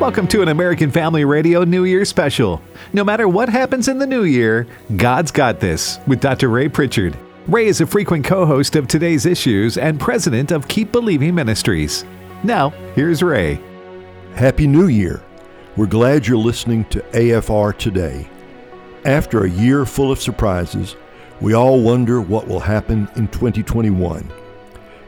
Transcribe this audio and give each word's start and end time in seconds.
Welcome 0.00 0.28
to 0.28 0.42
an 0.42 0.48
American 0.48 0.92
Family 0.92 1.24
Radio 1.24 1.64
New 1.64 1.82
Year 1.82 2.04
special. 2.04 2.62
No 2.92 3.02
matter 3.02 3.26
what 3.26 3.48
happens 3.48 3.88
in 3.88 3.98
the 3.98 4.06
new 4.06 4.22
year, 4.22 4.68
God's 4.94 5.32
got 5.32 5.58
this 5.58 5.98
with 6.06 6.20
Dr. 6.20 6.50
Ray 6.50 6.68
Pritchard. 6.68 7.18
Ray 7.48 7.66
is 7.66 7.80
a 7.80 7.86
frequent 7.86 8.24
co 8.24 8.46
host 8.46 8.76
of 8.76 8.86
today's 8.86 9.26
issues 9.26 9.76
and 9.76 9.98
president 9.98 10.52
of 10.52 10.68
Keep 10.68 10.92
Believing 10.92 11.34
Ministries. 11.34 12.04
Now, 12.44 12.70
here's 12.94 13.24
Ray. 13.24 13.60
Happy 14.36 14.68
New 14.68 14.86
Year. 14.86 15.20
We're 15.76 15.86
glad 15.86 16.28
you're 16.28 16.38
listening 16.38 16.84
to 16.90 17.00
AFR 17.00 17.76
today. 17.76 18.30
After 19.04 19.42
a 19.42 19.50
year 19.50 19.84
full 19.84 20.12
of 20.12 20.20
surprises, 20.20 20.94
we 21.40 21.54
all 21.54 21.80
wonder 21.80 22.20
what 22.20 22.46
will 22.46 22.60
happen 22.60 23.08
in 23.16 23.26
2021. 23.26 24.30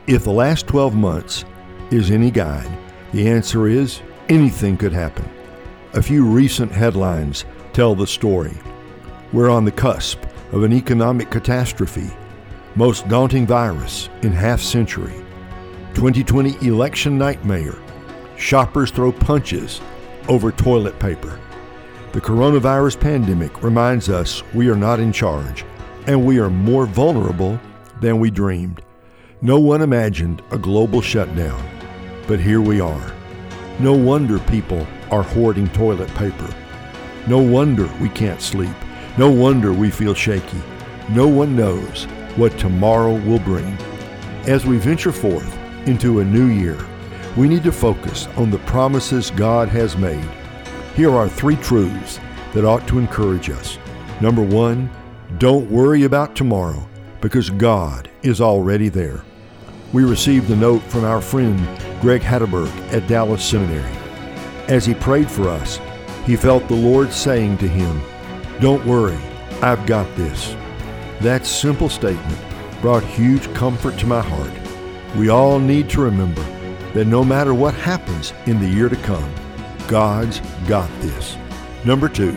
If 0.09 0.25
the 0.25 0.33
last 0.33 0.67
12 0.67 0.97
months 0.97 1.45
is 1.93 2.11
any 2.11 2.31
guide, 2.31 2.71
the 3.13 3.29
answer 3.29 3.69
is 3.69 4.01
anything 4.29 4.77
could 4.77 4.93
happen. 4.93 5.29
A 5.93 6.03
few 6.03 6.25
recent 6.25 6.73
headlines 6.73 7.45
tell 7.75 7.95
the 7.95 8.07
story. 8.07 8.57
We're 9.33 9.51
on 9.51 9.67
the 9.67 9.73
cusp 9.73 10.25
of 10.53 10.63
an 10.63 10.73
economic 10.73 11.31
catastrophe, 11.31 12.11
most 12.77 13.07
daunting 13.09 13.47
virus 13.47 14.09
in 14.23 14.33
half 14.33 14.61
century. 14.61 15.15
2020 15.95 16.67
election 16.67 17.19
nightmare. 17.19 17.79
Shoppers 18.39 18.91
throw 18.91 19.13
punches 19.13 19.83
over 20.29 20.51
toilet 20.51 20.99
paper. 20.99 21.39
The 22.13 22.21
coronavirus 22.21 23.01
pandemic 23.01 23.63
reminds 23.63 24.09
us 24.09 24.43
we 24.55 24.69
are 24.69 24.77
not 24.77 24.99
in 24.99 25.13
charge 25.13 25.65
and 26.07 26.25
we 26.25 26.39
are 26.39 26.51
more 26.51 26.87
vulnerable 26.87 27.61
than 28.01 28.19
we 28.19 28.31
dreamed. 28.31 28.83
No 29.43 29.59
one 29.59 29.83
imagined 29.83 30.43
a 30.51 30.59
global 30.59 31.01
shutdown, 31.01 31.61
but 32.27 32.41
here 32.41 32.61
we 32.61 32.81
are. 32.81 33.13
No 33.79 33.93
wonder 33.93 34.39
people 34.39 34.87
are 35.11 35.23
hoarding 35.23 35.69
toilet 35.71 36.09
paper. 36.15 36.55
No 37.27 37.39
wonder 37.39 37.91
we 38.01 38.09
can't 38.09 38.41
sleep. 38.41 38.75
No 39.19 39.31
wonder 39.31 39.73
we 39.73 39.91
feel 39.91 40.15
shaky. 40.15 40.61
No 41.11 41.29
one 41.29 41.57
knows 41.57 42.05
what 42.37 42.59
tomorrow 42.59 43.15
will 43.21 43.39
bring. 43.41 43.77
As 44.47 44.65
we 44.65 44.79
venture 44.79 45.13
forth 45.13 45.57
into 45.87 46.21
a 46.21 46.25
new 46.25 46.47
year, 46.47 46.79
we 47.37 47.49
need 47.49 47.63
to 47.65 47.73
focus 47.73 48.27
on 48.37 48.51
the 48.51 48.59
promises 48.61 49.31
God 49.31 49.69
has 49.69 49.97
made. 49.97 50.29
Here 50.95 51.11
are 51.11 51.29
three 51.29 51.57
truths 51.57 52.21
that 52.53 52.65
ought 52.65 52.87
to 52.89 52.99
encourage 52.99 53.51
us. 53.51 53.79
Number 54.21 54.43
one, 54.43 54.91
don't 55.39 55.71
worry 55.71 56.05
about 56.05 56.37
tomorrow 56.37 56.87
because 57.21 57.51
God 57.51 58.11
is 58.23 58.41
already 58.41 58.89
there. 58.89 59.25
We 59.93 60.05
received 60.05 60.51
a 60.51 60.57
note 60.57 60.83
from 60.83 61.05
our 61.05 61.21
friend 61.21 61.59
Greg 62.03 62.21
Hatterberg 62.21 62.69
at 62.93 63.07
Dallas 63.07 63.45
Seminary. 63.45 63.97
As 64.67 64.85
he 64.85 64.93
prayed 64.93 65.31
for 65.31 65.49
us, 65.49 65.81
he 66.27 66.35
felt 66.35 66.67
the 66.67 66.75
Lord 66.75 67.13
saying 67.13 67.59
to 67.59 67.69
him, 67.69 68.03
Don't 68.61 68.85
worry, 68.85 69.19
I've 69.63 69.87
got 69.87 70.13
this. 70.17 70.57
That 71.21 71.47
simple 71.47 71.89
statement 71.89 72.41
brought 72.81 73.05
huge 73.05 73.55
comfort 73.55 73.97
to 73.99 74.07
my 74.07 74.21
heart. 74.21 74.51
We 75.17 75.29
all 75.29 75.61
need 75.61 75.89
to 75.91 76.01
remember 76.01 76.43
that 76.93 77.07
no 77.07 77.23
matter 77.23 77.55
what 77.55 77.75
happens 77.75 78.33
in 78.47 78.59
the 78.59 78.69
year 78.69 78.89
to 78.89 78.97
come, 78.97 79.33
God's 79.87 80.41
got 80.67 80.91
this. 81.01 81.37
Number 81.85 82.09
two, 82.09 82.37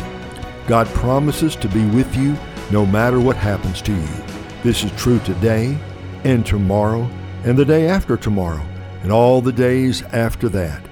God 0.67 0.85
promises 0.89 1.55
to 1.55 1.67
be 1.69 1.83
with 1.87 2.15
you 2.15 2.37
no 2.69 2.85
matter 2.85 3.19
what 3.19 3.35
happens 3.35 3.81
to 3.81 3.91
you. 3.91 4.23
This 4.61 4.83
is 4.83 4.91
true 4.91 5.17
today 5.21 5.75
and 6.23 6.45
tomorrow 6.45 7.09
and 7.43 7.57
the 7.57 7.65
day 7.65 7.87
after 7.87 8.15
tomorrow 8.15 8.63
and 9.05 9.11
all 9.11 9.39
the 9.39 9.53
days 9.53 10.01
after 10.13 10.49
that. 10.49 10.83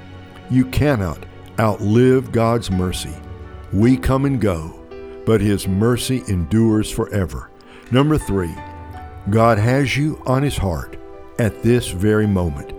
You 0.51 0.65
cannot 0.65 1.25
outlive 1.59 2.31
God's 2.31 2.69
mercy. 2.69 3.15
We 3.71 3.97
come 3.97 4.25
and 4.25 4.39
go, 4.39 4.79
but 5.25 5.41
His 5.41 5.67
mercy 5.67 6.21
endures 6.27 6.91
forever. 6.91 7.49
Number 7.89 8.19
three, 8.19 8.53
God 9.31 9.57
has 9.57 9.97
you 9.97 10.21
on 10.27 10.43
His 10.43 10.55
heart 10.55 10.95
at 11.39 11.63
this 11.63 11.89
very 11.89 12.27
moment. 12.27 12.71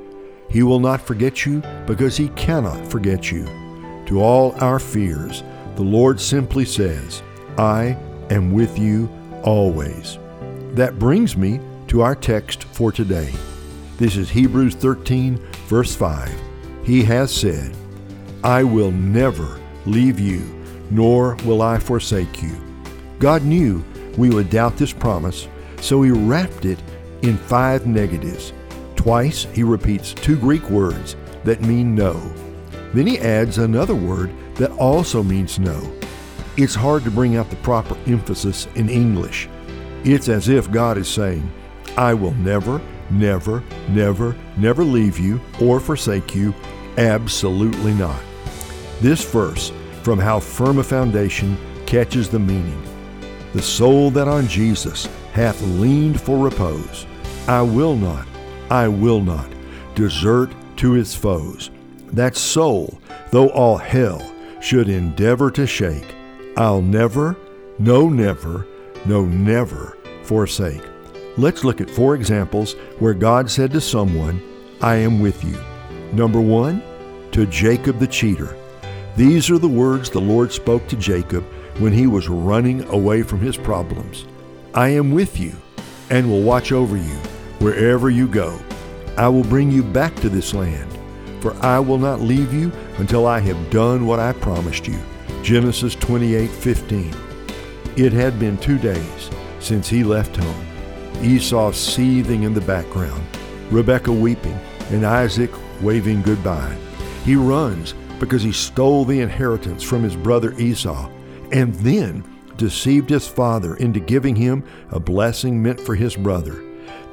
He 0.49 0.63
will 0.63 0.79
not 0.79 1.01
forget 1.01 1.45
you 1.45 1.65
because 1.85 2.17
He 2.17 2.29
cannot 2.37 2.87
forget 2.87 3.33
you. 3.33 3.45
To 4.07 4.23
all 4.23 4.55
our 4.63 4.79
fears, 4.79 5.43
the 5.75 5.83
Lord 5.83 6.21
simply 6.21 6.65
says, 6.65 7.25
I 7.59 7.99
am 8.31 8.53
with 8.53 8.79
you 8.79 9.11
always. 9.43 10.17
That 10.75 11.01
brings 11.01 11.37
me 11.37 11.59
to 11.89 12.03
our 12.03 12.15
text 12.15 12.63
for 12.63 12.93
today. 12.93 13.33
This 14.05 14.19
is 14.19 14.29
Hebrews 14.29 14.75
13, 14.75 15.39
verse 15.67 15.97
5. 15.97 16.31
He 16.85 17.03
has 17.05 17.35
said, 17.35 17.75
I 18.43 18.63
will 18.63 18.91
never 18.91 19.59
leave 19.87 20.21
you, 20.21 20.41
nor 20.91 21.37
will 21.37 21.63
I 21.63 21.79
forsake 21.79 22.43
you. 22.43 22.55
God 23.19 23.45
knew 23.45 23.83
we 24.19 24.29
would 24.29 24.51
doubt 24.51 24.77
this 24.77 24.93
promise, 24.93 25.49
so 25.81 26.03
he 26.03 26.11
wrapped 26.11 26.67
it 26.67 26.79
in 27.23 27.39
five 27.39 27.87
negatives. 27.87 28.53
Twice 28.95 29.45
he 29.55 29.63
repeats 29.63 30.13
two 30.13 30.37
Greek 30.37 30.69
words 30.69 31.17
that 31.45 31.63
mean 31.63 31.95
no. 31.95 32.21
Then 32.93 33.07
he 33.07 33.19
adds 33.19 33.57
another 33.57 33.95
word 33.95 34.31
that 34.57 34.73
also 34.73 35.23
means 35.23 35.59
no. 35.59 35.81
It's 36.59 36.75
hard 36.75 37.05
to 37.05 37.11
bring 37.11 37.37
out 37.37 37.49
the 37.49 37.57
proper 37.57 37.97
emphasis 38.05 38.69
in 38.75 38.91
English. 38.91 39.49
It's 40.05 40.29
as 40.29 40.51
if 40.51 40.71
God 40.71 40.99
is 40.99 41.09
saying, 41.09 41.51
I 41.97 42.13
will 42.13 42.35
never, 42.35 42.83
never, 43.11 43.63
never, 43.89 44.37
never 44.57 44.85
leave 44.85 45.19
you 45.19 45.41
or 45.61 45.81
forsake 45.81 46.35
you. 46.35 46.55
Absolutely 46.97 47.95
not. 47.95 48.21
This 49.01 49.25
verse, 49.25 49.73
from 50.03 50.19
how 50.19 50.41
firm 50.41 50.79
a 50.79 50.85
foundation, 50.85 51.57
catches 51.87 52.29
the 52.29 52.39
meaning. 52.39 52.83
The 53.53 53.63
soul 53.63 54.11
that 54.13 54.29
on 54.29 54.49
Jesus 54.49 55.09
hath 55.33 55.61
leaned 55.63 56.21
for 56.21 56.39
repose, 56.39 57.07
I 57.47 57.63
will 57.63 57.97
not, 57.97 58.27
I 58.71 58.89
will 58.89 59.21
not 59.21 59.49
desert 59.95 60.53
to 60.77 60.97
its 60.97 61.15
foes. 61.15 61.71
That 62.13 62.37
soul, 62.37 63.01
though 63.31 63.51
all 63.51 63.77
hell 63.77 64.23
should 64.61 64.89
endeavor 64.89 65.51
to 65.53 65.67
shake, 65.67 66.15
I'll 66.57 66.83
never, 66.83 67.37
no 67.79 68.09
never, 68.09 68.67
no 69.05 69.25
never 69.25 69.99
forsake. 70.23 70.83
Let's 71.37 71.65
look 71.65 71.81
at 71.81 71.91
four 71.91 72.15
examples 72.15 72.75
where 73.01 73.15
God 73.15 73.51
said 73.51 73.73
to 73.73 73.81
someone, 73.81 74.41
I 74.81 74.97
am 74.97 75.21
with 75.21 75.43
you. 75.43 75.59
Number 76.13 76.41
one, 76.41 76.81
to 77.33 77.45
Jacob 77.47 77.99
the 77.99 78.07
cheater. 78.07 78.57
These 79.17 79.51
are 79.51 79.59
the 79.59 79.69
words 79.69 80.11
the 80.11 80.21
Lord 80.21 80.53
spoke 80.53 80.87
to 80.89 80.97
Jacob 80.97 81.43
when 81.79 81.93
he 81.93 82.07
was 82.07 82.29
running 82.29 82.85
away 82.85 83.25
from 83.25 83.41
his 83.41 83.57
problems. 83.57 84.27
I 84.75 84.91
am 84.91 85.11
with 85.11 85.41
you 85.41 85.53
and 86.11 86.31
will 86.31 86.43
watch 86.43 86.71
over 86.71 86.97
you 86.97 87.17
wherever 87.59 88.11
you 88.11 88.29
go. 88.29 88.57
I 89.17 89.27
will 89.27 89.43
bring 89.43 89.73
you 89.73 89.83
back 89.83 90.15
to 90.17 90.29
this 90.29 90.55
land, 90.55 90.91
for 91.41 91.57
I 91.65 91.81
will 91.81 91.99
not 91.99 92.21
leave 92.21 92.55
you 92.55 92.71
until 92.99 93.27
I 93.27 93.41
have 93.41 93.71
done 93.71 94.07
what 94.07 94.21
I 94.21 94.33
promised 94.35 94.87
you. 94.87 94.99
Genesis 95.43 95.97
28:15. 95.97 97.13
It 97.97 98.13
had 98.13 98.39
been 98.39 98.57
2 98.59 98.79
days 98.79 99.31
since 99.59 99.89
he 99.89 100.05
left 100.05 100.37
home. 100.37 100.67
Esau 101.23 101.73
seething 101.73 102.43
in 102.43 102.55
the 102.55 102.61
background, 102.61 103.23
Rebekah 103.71 104.13
weeping, 104.13 104.59
and 104.91 105.05
Isaac 105.05 105.51
waving 105.81 106.23
goodbye. 106.23 106.77
He 107.25 107.37
runs 107.37 107.95
because 108.19 108.43
he 108.43 108.53
stole 108.53 109.05
the 109.05 109.21
inheritance 109.21 109.83
from 109.83 110.03
his 110.03 110.17
brother 110.17 110.53
Esau 110.59 111.11
and 111.53 111.75
then 111.77 112.25
deceived 112.57 113.11
his 113.11 113.27
father 113.27 113.77
into 113.77 114.01
giving 114.01 114.37
him 114.37 114.65
a 114.91 115.01
blessing 115.01 115.63
meant 115.63 115.81
for 115.81 115.95
his 115.95 116.17
brother. 116.17 116.63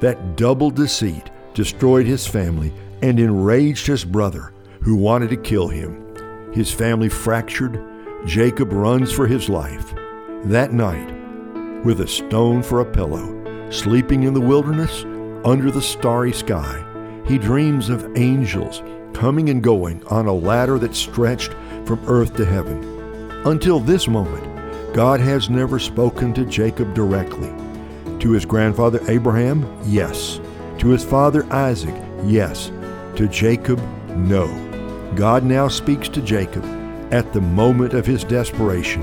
That 0.00 0.36
double 0.36 0.70
deceit 0.70 1.30
destroyed 1.54 2.06
his 2.06 2.26
family 2.26 2.72
and 3.02 3.18
enraged 3.18 3.86
his 3.86 4.04
brother, 4.04 4.52
who 4.80 4.96
wanted 4.96 5.30
to 5.30 5.36
kill 5.36 5.68
him. 5.68 6.52
His 6.52 6.70
family 6.70 7.08
fractured. 7.08 7.82
Jacob 8.26 8.72
runs 8.72 9.12
for 9.12 9.26
his 9.26 9.48
life. 9.48 9.94
That 10.44 10.72
night, 10.72 11.12
with 11.84 12.00
a 12.00 12.06
stone 12.06 12.62
for 12.62 12.80
a 12.80 12.84
pillow, 12.84 13.41
Sleeping 13.72 14.24
in 14.24 14.34
the 14.34 14.40
wilderness, 14.40 15.02
under 15.46 15.70
the 15.70 15.80
starry 15.80 16.34
sky, 16.34 16.84
he 17.26 17.38
dreams 17.38 17.88
of 17.88 18.18
angels 18.18 18.82
coming 19.14 19.48
and 19.48 19.62
going 19.62 20.04
on 20.08 20.26
a 20.26 20.32
ladder 20.32 20.78
that 20.78 20.94
stretched 20.94 21.54
from 21.86 21.98
earth 22.06 22.36
to 22.36 22.44
heaven. 22.44 22.84
Until 23.46 23.80
this 23.80 24.08
moment, 24.08 24.44
God 24.92 25.20
has 25.20 25.48
never 25.48 25.78
spoken 25.78 26.34
to 26.34 26.44
Jacob 26.44 26.92
directly. 26.92 27.50
To 28.18 28.32
his 28.32 28.44
grandfather 28.44 29.00
Abraham, 29.10 29.66
yes. 29.86 30.38
To 30.80 30.88
his 30.88 31.02
father 31.02 31.50
Isaac, 31.50 31.94
yes. 32.24 32.70
To 33.16 33.26
Jacob, 33.26 33.80
no. 34.10 34.48
God 35.14 35.44
now 35.44 35.68
speaks 35.68 36.10
to 36.10 36.20
Jacob 36.20 36.64
at 37.10 37.32
the 37.32 37.40
moment 37.40 37.94
of 37.94 38.04
his 38.04 38.22
desperation. 38.22 39.02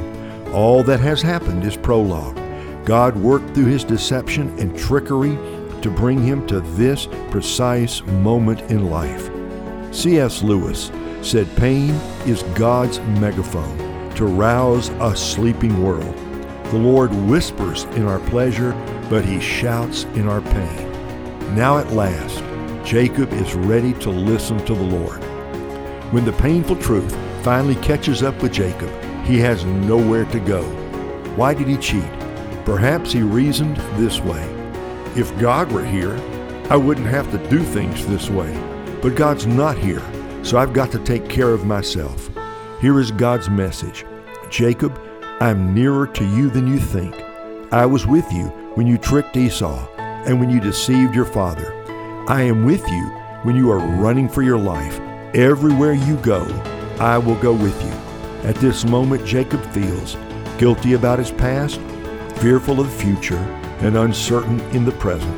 All 0.54 0.84
that 0.84 1.00
has 1.00 1.24
happened 1.24 1.64
is 1.64 1.76
prologue. 1.76 2.39
God 2.86 3.16
worked 3.18 3.54
through 3.54 3.66
his 3.66 3.84
deception 3.84 4.58
and 4.60 4.78
trickery 4.78 5.38
to 5.82 5.90
bring 5.90 6.22
him 6.22 6.46
to 6.48 6.60
this 6.62 7.08
precise 7.30 8.02
moment 8.04 8.62
in 8.72 8.90
life. 8.90 9.30
C.S. 9.94 10.44
Lewis 10.44 10.92
said 11.22 11.48
pain 11.56 11.92
is 12.26 12.44
God's 12.56 13.00
megaphone 13.00 13.78
to 14.16 14.26
rouse 14.26 14.90
a 15.00 15.16
sleeping 15.16 15.84
world. 15.84 16.16
The 16.66 16.78
Lord 16.78 17.12
whispers 17.30 17.84
in 17.96 18.06
our 18.06 18.20
pleasure, 18.30 18.74
but 19.10 19.26
he 19.26 19.40
shouts 19.40 20.04
in 20.16 20.28
our 20.28 20.42
pain. 20.42 21.56
Now 21.56 21.78
at 21.78 21.92
last, 21.94 22.44
Jacob 22.88 23.32
is 23.34 23.56
ready 23.56 23.94
to 23.94 24.10
listen 24.10 24.58
to 24.66 24.76
the 24.76 24.84
Lord. 24.84 25.24
When 26.14 26.26
the 26.26 26.34
painful 26.34 26.76
truth 26.78 27.16
finally 27.44 27.76
catches 27.76 28.24
up 28.24 28.42
with 28.42 28.54
Jacob, 28.54 28.90
he 29.24 29.40
has 29.40 29.66
nowhere 29.66 30.26
to 30.26 30.40
go. 30.40 30.64
Why 31.36 31.54
did 31.54 31.68
he 31.68 31.78
cheat? 31.78 32.19
Perhaps 32.70 33.12
he 33.12 33.24
reasoned 33.24 33.78
this 33.98 34.20
way 34.20 34.44
If 35.16 35.36
God 35.40 35.72
were 35.72 35.84
here, 35.84 36.16
I 36.70 36.78
wouldn't 36.78 37.08
have 37.08 37.32
to 37.32 37.50
do 37.50 37.64
things 37.64 38.06
this 38.06 38.30
way. 38.30 38.54
But 39.02 39.16
God's 39.16 39.48
not 39.48 39.76
here, 39.76 40.04
so 40.44 40.60
I've 40.60 40.72
got 40.72 40.92
to 40.92 41.00
take 41.00 41.28
care 41.28 41.50
of 41.50 41.66
myself. 41.66 42.30
Here 42.80 43.00
is 43.00 43.10
God's 43.10 43.50
message 43.50 44.06
Jacob, 44.52 45.02
I'm 45.42 45.74
nearer 45.74 46.06
to 46.06 46.24
you 46.24 46.52
than 46.52 46.68
you 46.68 46.78
think. 46.78 47.16
I 47.72 47.88
was 47.88 48.06
with 48.06 48.32
you 48.32 48.50
when 48.76 48.86
you 48.86 49.00
tricked 49.00 49.36
Esau 49.36 49.88
and 49.98 50.40
when 50.40 50.52
you 50.52 50.60
deceived 50.60 51.16
your 51.16 51.26
father. 51.26 51.74
I 52.28 52.44
am 52.44 52.66
with 52.66 52.88
you 52.88 53.06
when 53.42 53.56
you 53.56 53.72
are 53.72 53.80
running 53.80 54.30
for 54.30 54.44
your 54.44 54.60
life. 54.60 55.00
Everywhere 55.34 55.94
you 55.94 56.18
go, 56.18 56.44
I 57.00 57.18
will 57.18 57.42
go 57.42 57.52
with 57.52 57.84
you. 57.84 58.48
At 58.48 58.58
this 58.58 58.86
moment, 58.86 59.26
Jacob 59.26 59.66
feels 59.72 60.18
guilty 60.60 60.94
about 60.94 61.18
his 61.18 61.32
past, 61.32 61.80
fearful 62.40 62.80
of 62.80 62.88
the 62.88 63.04
future, 63.04 63.38
and 63.82 63.98
uncertain 63.98 64.60
in 64.72 64.86
the 64.86 64.92
present. 64.94 65.38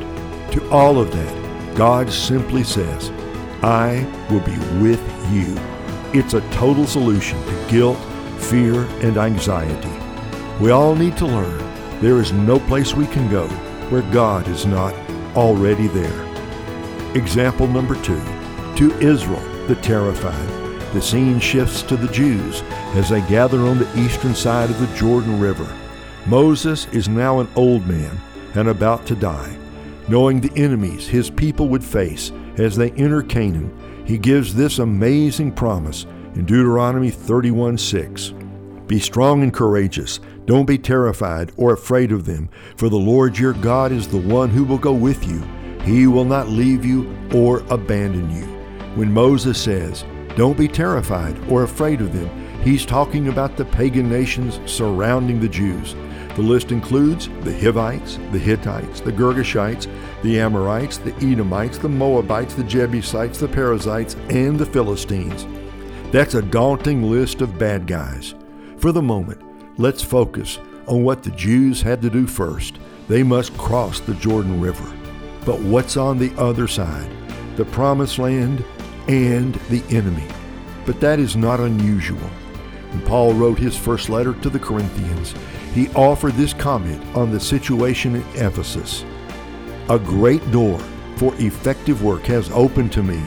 To 0.52 0.70
all 0.70 0.98
of 0.98 1.12
that, 1.12 1.76
God 1.76 2.12
simply 2.12 2.64
says, 2.64 3.10
I 3.62 4.06
will 4.30 4.40
be 4.40 4.58
with 4.80 5.00
you. 5.32 5.56
It's 6.12 6.34
a 6.34 6.48
total 6.50 6.86
solution 6.86 7.42
to 7.44 7.66
guilt, 7.68 7.98
fear, 8.38 8.82
and 9.00 9.16
anxiety. 9.16 9.90
We 10.60 10.70
all 10.70 10.94
need 10.94 11.16
to 11.18 11.26
learn 11.26 11.58
there 12.00 12.20
is 12.20 12.32
no 12.32 12.58
place 12.60 12.94
we 12.94 13.06
can 13.06 13.30
go 13.30 13.46
where 13.88 14.02
God 14.12 14.48
is 14.48 14.66
not 14.66 14.94
already 15.36 15.86
there. 15.88 16.26
Example 17.16 17.66
number 17.66 17.94
two 18.02 18.20
to 18.76 18.92
Israel, 19.00 19.40
the 19.66 19.76
terrified. 19.76 20.48
The 20.92 21.00
scene 21.00 21.40
shifts 21.40 21.82
to 21.82 21.96
the 21.96 22.12
Jews 22.12 22.62
as 22.94 23.08
they 23.08 23.22
gather 23.22 23.60
on 23.60 23.78
the 23.78 23.98
eastern 23.98 24.34
side 24.34 24.70
of 24.70 24.78
the 24.78 24.94
Jordan 24.96 25.40
River. 25.40 25.66
Moses 26.26 26.86
is 26.92 27.08
now 27.08 27.40
an 27.40 27.48
old 27.56 27.86
man 27.86 28.16
and 28.54 28.68
about 28.68 29.06
to 29.06 29.16
die. 29.16 29.56
Knowing 30.08 30.40
the 30.40 30.52
enemies 30.56 31.08
his 31.08 31.30
people 31.30 31.68
would 31.68 31.82
face 31.82 32.30
as 32.58 32.76
they 32.76 32.90
enter 32.92 33.22
Canaan, 33.22 33.76
he 34.04 34.18
gives 34.18 34.54
this 34.54 34.78
amazing 34.78 35.52
promise 35.52 36.04
in 36.34 36.44
Deuteronomy 36.44 37.10
31 37.10 37.76
6. 37.76 38.34
Be 38.86 39.00
strong 39.00 39.42
and 39.42 39.52
courageous. 39.52 40.20
Don't 40.44 40.66
be 40.66 40.78
terrified 40.78 41.52
or 41.56 41.72
afraid 41.72 42.12
of 42.12 42.24
them, 42.24 42.48
for 42.76 42.88
the 42.88 42.96
Lord 42.96 43.38
your 43.38 43.54
God 43.54 43.90
is 43.90 44.06
the 44.06 44.18
one 44.18 44.50
who 44.50 44.64
will 44.64 44.78
go 44.78 44.92
with 44.92 45.26
you. 45.26 45.42
He 45.82 46.06
will 46.06 46.24
not 46.24 46.48
leave 46.48 46.84
you 46.84 47.16
or 47.34 47.60
abandon 47.70 48.30
you. 48.30 48.44
When 48.96 49.12
Moses 49.12 49.60
says, 49.60 50.04
Don't 50.36 50.58
be 50.58 50.68
terrified 50.68 51.38
or 51.48 51.62
afraid 51.62 52.00
of 52.00 52.12
them, 52.12 52.28
he's 52.62 52.86
talking 52.86 53.28
about 53.28 53.56
the 53.56 53.64
pagan 53.64 54.08
nations 54.08 54.60
surrounding 54.70 55.40
the 55.40 55.48
Jews. 55.48 55.96
The 56.34 56.42
list 56.42 56.72
includes 56.72 57.28
the 57.42 57.52
Hivites, 57.52 58.16
the 58.32 58.38
Hittites, 58.38 59.00
the 59.00 59.12
Girgashites, 59.12 59.86
the 60.22 60.40
Amorites, 60.40 60.96
the 60.96 61.14
Edomites, 61.16 61.76
the 61.76 61.90
Moabites, 61.90 62.54
the 62.54 62.64
Jebusites, 62.64 63.38
the 63.38 63.48
Perizzites, 63.48 64.14
and 64.30 64.58
the 64.58 64.64
Philistines. 64.64 65.46
That's 66.10 66.34
a 66.34 66.42
daunting 66.42 67.02
list 67.02 67.42
of 67.42 67.58
bad 67.58 67.86
guys. 67.86 68.34
For 68.78 68.92
the 68.92 69.02
moment, 69.02 69.42
let's 69.78 70.02
focus 70.02 70.58
on 70.86 71.04
what 71.04 71.22
the 71.22 71.30
Jews 71.32 71.82
had 71.82 72.00
to 72.02 72.10
do 72.10 72.26
first. 72.26 72.78
They 73.08 73.22
must 73.22 73.56
cross 73.58 74.00
the 74.00 74.14
Jordan 74.14 74.58
River. 74.60 74.90
But 75.44 75.60
what's 75.60 75.96
on 75.96 76.18
the 76.18 76.32
other 76.38 76.66
side? 76.66 77.10
The 77.56 77.64
Promised 77.66 78.18
Land 78.18 78.64
and 79.06 79.54
the 79.68 79.82
enemy. 79.94 80.26
But 80.86 81.00
that 81.00 81.18
is 81.18 81.36
not 81.36 81.60
unusual. 81.60 82.18
When 82.90 83.02
Paul 83.02 83.34
wrote 83.34 83.58
his 83.58 83.76
first 83.76 84.08
letter 84.08 84.34
to 84.34 84.50
the 84.50 84.58
Corinthians, 84.58 85.34
he 85.74 85.88
offered 85.90 86.34
this 86.34 86.52
comment 86.52 87.02
on 87.16 87.30
the 87.30 87.40
situation 87.40 88.16
in 88.16 88.22
Ephesus 88.34 89.04
A 89.88 89.98
great 89.98 90.48
door 90.50 90.78
for 91.16 91.34
effective 91.36 92.02
work 92.02 92.22
has 92.22 92.50
opened 92.50 92.92
to 92.92 93.02
me, 93.02 93.22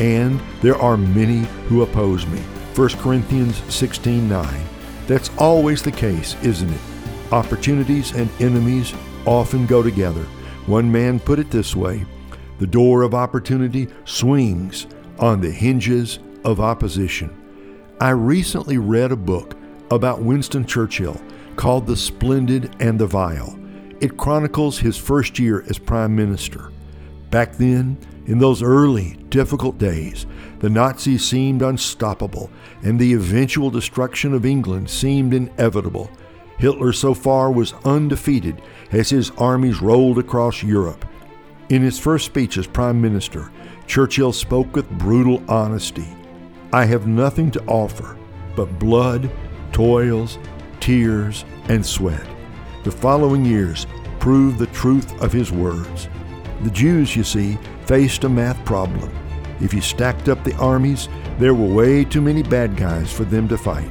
and 0.00 0.40
there 0.62 0.76
are 0.76 0.96
many 0.96 1.40
who 1.68 1.82
oppose 1.82 2.26
me. 2.26 2.40
1 2.74 2.88
Corinthians 2.98 3.62
16 3.72 4.28
9. 4.28 4.64
That's 5.06 5.30
always 5.38 5.82
the 5.82 5.92
case, 5.92 6.36
isn't 6.42 6.70
it? 6.72 6.80
Opportunities 7.32 8.12
and 8.12 8.28
enemies 8.40 8.92
often 9.24 9.66
go 9.66 9.82
together. 9.82 10.24
One 10.66 10.90
man 10.90 11.20
put 11.20 11.38
it 11.38 11.50
this 11.50 11.76
way 11.76 12.04
The 12.58 12.66
door 12.66 13.02
of 13.02 13.14
opportunity 13.14 13.88
swings 14.04 14.86
on 15.18 15.40
the 15.40 15.50
hinges 15.50 16.18
of 16.44 16.60
opposition. 16.60 17.30
I 18.00 18.10
recently 18.10 18.78
read 18.78 19.12
a 19.12 19.16
book 19.16 19.56
about 19.90 20.20
Winston 20.20 20.66
Churchill 20.66 21.20
called 21.56 21.86
The 21.86 21.96
Splendid 21.96 22.76
and 22.80 22.98
the 22.98 23.06
Vile. 23.06 23.58
It 24.00 24.16
chronicles 24.16 24.78
his 24.78 24.96
first 24.96 25.38
year 25.38 25.64
as 25.68 25.78
Prime 25.78 26.14
Minister. 26.14 26.70
Back 27.30 27.54
then, 27.54 27.96
in 28.26 28.38
those 28.38 28.62
early, 28.62 29.16
difficult 29.30 29.78
days, 29.78 30.26
the 30.58 30.68
Nazis 30.68 31.24
seemed 31.24 31.62
unstoppable, 31.62 32.50
and 32.82 32.98
the 32.98 33.14
eventual 33.14 33.70
destruction 33.70 34.34
of 34.34 34.44
England 34.44 34.90
seemed 34.90 35.32
inevitable. 35.32 36.10
Hitler 36.58 36.92
so 36.92 37.14
far 37.14 37.50
was 37.50 37.74
undefeated 37.84 38.62
as 38.92 39.10
his 39.10 39.30
armies 39.32 39.80
rolled 39.82 40.18
across 40.18 40.62
Europe. 40.62 41.04
In 41.68 41.82
his 41.82 41.98
first 41.98 42.26
speech 42.26 42.56
as 42.58 42.66
Prime 42.66 43.00
Minister, 43.00 43.50
Churchill 43.86 44.32
spoke 44.32 44.74
with 44.74 44.88
brutal 44.90 45.42
honesty. 45.48 46.06
I 46.72 46.84
have 46.84 47.06
nothing 47.06 47.50
to 47.52 47.64
offer 47.66 48.16
but 48.56 48.78
blood, 48.78 49.30
toils, 49.72 50.38
tears, 50.80 51.44
and 51.68 51.84
sweat. 51.84 52.26
The 52.84 52.90
following 52.90 53.44
years 53.44 53.86
proved 54.20 54.58
the 54.58 54.66
truth 54.68 55.20
of 55.20 55.32
his 55.32 55.52
words. 55.52 56.08
The 56.62 56.70
Jews, 56.70 57.14
you 57.14 57.24
see, 57.24 57.58
faced 57.86 58.24
a 58.24 58.28
math 58.28 58.64
problem. 58.64 59.12
If 59.60 59.72
you 59.72 59.80
stacked 59.80 60.28
up 60.28 60.42
the 60.44 60.56
armies, 60.56 61.08
there 61.38 61.54
were 61.54 61.74
way 61.74 62.04
too 62.04 62.20
many 62.20 62.42
bad 62.42 62.76
guys 62.76 63.12
for 63.12 63.24
them 63.24 63.48
to 63.48 63.58
fight. 63.58 63.90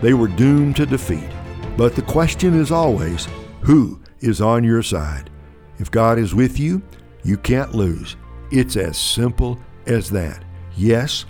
They 0.00 0.14
were 0.14 0.28
doomed 0.28 0.76
to 0.76 0.86
defeat. 0.86 1.28
But 1.76 1.96
the 1.96 2.02
question 2.02 2.58
is 2.58 2.70
always 2.70 3.28
who 3.60 4.00
is 4.20 4.40
on 4.40 4.64
your 4.64 4.82
side? 4.82 5.30
If 5.78 5.90
God 5.90 6.18
is 6.18 6.34
with 6.34 6.58
you, 6.58 6.82
you 7.24 7.36
can't 7.36 7.74
lose. 7.74 8.16
It's 8.50 8.76
as 8.76 8.96
simple 8.96 9.58
as 9.86 10.10
that. 10.10 10.44
Yes, 10.76 11.24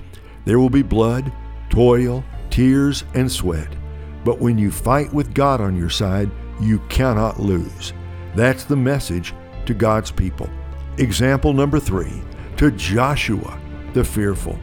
there 0.44 0.58
will 0.58 0.70
be 0.70 0.82
blood, 0.82 1.32
toil, 1.70 2.24
tears, 2.50 3.04
and 3.14 3.30
sweat. 3.30 3.68
But 4.24 4.40
when 4.40 4.58
you 4.58 4.70
fight 4.70 5.12
with 5.12 5.34
God 5.34 5.60
on 5.60 5.76
your 5.76 5.90
side, 5.90 6.30
you 6.60 6.78
cannot 6.88 7.40
lose. 7.40 7.92
That's 8.34 8.64
the 8.64 8.76
message 8.76 9.34
to 9.66 9.74
God's 9.74 10.10
people. 10.10 10.48
Example 10.98 11.52
number 11.52 11.78
three 11.78 12.22
to 12.56 12.70
Joshua 12.72 13.60
the 13.94 14.04
fearful. 14.04 14.58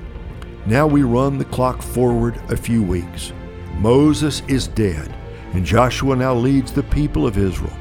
Now 0.66 0.86
we 0.86 1.04
run 1.04 1.38
the 1.38 1.46
clock 1.46 1.82
forward 1.82 2.40
a 2.50 2.58
few 2.58 2.84
weeks. 2.84 3.34
Moses 3.78 4.44
is 4.48 4.68
dead, 4.68 5.14
and 5.54 5.66
Joshua 5.66 6.16
now 6.16 6.36
leads 6.36 6.72
the 6.72 6.84
people 6.84 7.26
of 7.26 7.38
Israel. 7.38 7.76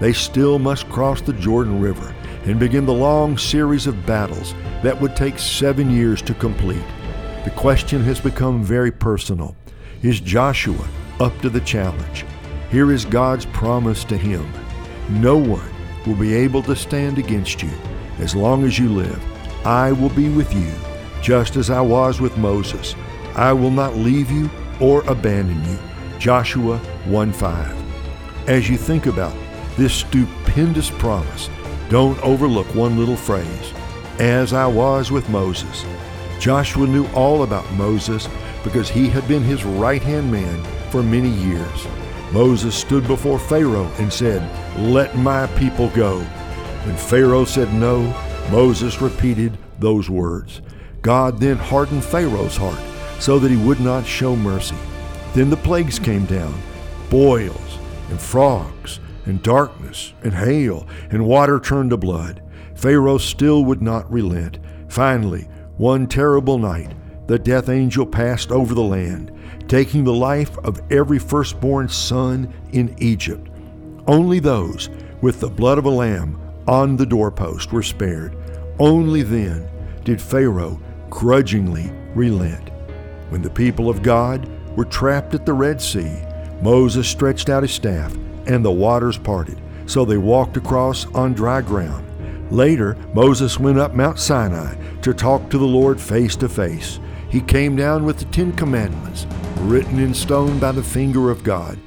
They 0.00 0.12
still 0.12 0.58
must 0.58 0.88
cross 0.88 1.20
the 1.20 1.32
Jordan 1.32 1.80
River 1.80 2.14
and 2.44 2.60
begin 2.60 2.84
the 2.84 2.92
long 2.92 3.38
series 3.38 3.86
of 3.86 4.04
battles 4.04 4.52
that 4.82 5.00
would 5.00 5.16
take 5.16 5.38
seven 5.38 5.90
years 5.90 6.20
to 6.22 6.34
complete. 6.34 6.84
The 7.44 7.52
question 7.56 8.02
has 8.02 8.20
become 8.20 8.62
very 8.62 8.92
personal. 8.92 9.56
Is 10.02 10.20
Joshua 10.20 10.86
up 11.20 11.40
to 11.40 11.50
the 11.50 11.60
challenge? 11.60 12.24
Here 12.70 12.92
is 12.92 13.04
God's 13.04 13.46
promise 13.46 14.04
to 14.04 14.16
him 14.16 14.50
No 15.08 15.36
one 15.36 15.70
will 16.06 16.16
be 16.16 16.34
able 16.34 16.62
to 16.64 16.76
stand 16.76 17.18
against 17.18 17.62
you 17.62 17.70
as 18.18 18.34
long 18.34 18.64
as 18.64 18.78
you 18.78 18.88
live. 18.88 19.22
I 19.66 19.92
will 19.92 20.10
be 20.10 20.28
with 20.28 20.52
you, 20.54 20.70
just 21.22 21.56
as 21.56 21.70
I 21.70 21.80
was 21.80 22.20
with 22.20 22.36
Moses. 22.36 22.94
I 23.34 23.52
will 23.52 23.70
not 23.70 23.96
leave 23.96 24.30
you 24.30 24.50
or 24.80 25.02
abandon 25.02 25.62
you. 25.64 25.78
Joshua 26.18 26.78
1 27.06 27.32
5. 27.32 28.48
As 28.48 28.68
you 28.68 28.76
think 28.76 29.06
about 29.06 29.34
this 29.76 29.92
stupendous 29.92 30.90
promise, 30.90 31.50
don't 31.88 32.20
overlook 32.22 32.66
one 32.74 32.98
little 32.98 33.16
phrase 33.16 33.72
as 34.18 34.52
I 34.52 34.66
was 34.66 35.10
with 35.10 35.28
Moses. 35.28 35.84
Joshua 36.40 36.86
knew 36.86 37.06
all 37.08 37.42
about 37.42 37.70
Moses 37.72 38.28
because 38.64 38.88
he 38.88 39.08
had 39.08 39.26
been 39.28 39.42
his 39.42 39.64
right 39.64 40.02
hand 40.02 40.30
man 40.30 40.64
for 40.90 41.02
many 41.02 41.30
years. 41.30 41.86
Moses 42.32 42.74
stood 42.74 43.06
before 43.06 43.38
Pharaoh 43.38 43.90
and 43.98 44.12
said, 44.12 44.42
Let 44.78 45.16
my 45.16 45.46
people 45.58 45.90
go. 45.90 46.20
When 46.84 46.96
Pharaoh 46.96 47.44
said 47.44 47.72
no, 47.74 48.02
Moses 48.50 49.00
repeated 49.00 49.56
those 49.78 50.10
words. 50.10 50.62
God 51.02 51.38
then 51.38 51.56
hardened 51.56 52.04
Pharaoh's 52.04 52.56
heart 52.56 52.80
so 53.20 53.38
that 53.38 53.50
he 53.50 53.56
would 53.56 53.80
not 53.80 54.06
show 54.06 54.36
mercy. 54.36 54.76
Then 55.34 55.50
the 55.50 55.56
plagues 55.56 55.98
came 55.98 56.24
down 56.26 56.54
boils 57.10 57.78
and 58.10 58.20
frogs 58.20 58.98
and 59.26 59.42
darkness 59.42 60.12
and 60.22 60.34
hail 60.34 60.86
and 61.10 61.26
water 61.26 61.60
turned 61.60 61.90
to 61.90 61.96
blood. 61.96 62.42
Pharaoh 62.74 63.18
still 63.18 63.64
would 63.64 63.80
not 63.82 64.10
relent. 64.12 64.58
Finally, 64.88 65.42
one 65.76 66.06
terrible 66.06 66.58
night, 66.58 66.92
the 67.26 67.38
death 67.38 67.68
angel 67.68 68.06
passed 68.06 68.50
over 68.50 68.74
the 68.74 68.82
land, 68.82 69.32
taking 69.68 70.04
the 70.04 70.14
life 70.14 70.56
of 70.58 70.80
every 70.90 71.18
firstborn 71.18 71.88
son 71.88 72.52
in 72.72 72.94
Egypt. 72.98 73.48
Only 74.06 74.38
those 74.38 74.88
with 75.20 75.40
the 75.40 75.48
blood 75.48 75.78
of 75.78 75.86
a 75.86 75.90
lamb 75.90 76.40
on 76.68 76.96
the 76.96 77.06
doorpost 77.06 77.72
were 77.72 77.82
spared. 77.82 78.36
Only 78.78 79.22
then 79.22 79.68
did 80.04 80.20
Pharaoh 80.20 80.80
grudgingly 81.10 81.90
relent. 82.14 82.70
When 83.30 83.42
the 83.42 83.50
people 83.50 83.88
of 83.88 84.02
God 84.02 84.48
were 84.76 84.84
trapped 84.84 85.34
at 85.34 85.46
the 85.46 85.52
Red 85.52 85.80
Sea, 85.80 86.22
Moses 86.62 87.08
stretched 87.08 87.48
out 87.48 87.62
his 87.62 87.72
staff, 87.72 88.14
and 88.46 88.64
the 88.64 88.70
waters 88.70 89.18
parted, 89.18 89.60
so 89.86 90.04
they 90.04 90.16
walked 90.16 90.56
across 90.56 91.06
on 91.14 91.32
dry 91.32 91.60
ground. 91.60 92.04
Later, 92.52 92.96
Moses 93.12 93.58
went 93.58 93.78
up 93.78 93.94
Mount 93.94 94.18
Sinai 94.18 94.76
to 95.00 95.12
talk 95.12 95.50
to 95.50 95.58
the 95.58 95.64
Lord 95.64 96.00
face 96.00 96.36
to 96.36 96.48
face. 96.48 97.00
He 97.28 97.40
came 97.40 97.74
down 97.74 98.04
with 98.04 98.18
the 98.18 98.24
Ten 98.26 98.52
Commandments, 98.52 99.26
written 99.60 99.98
in 99.98 100.14
stone 100.14 100.58
by 100.58 100.72
the 100.72 100.82
finger 100.82 101.30
of 101.30 101.42
God. 101.42 101.78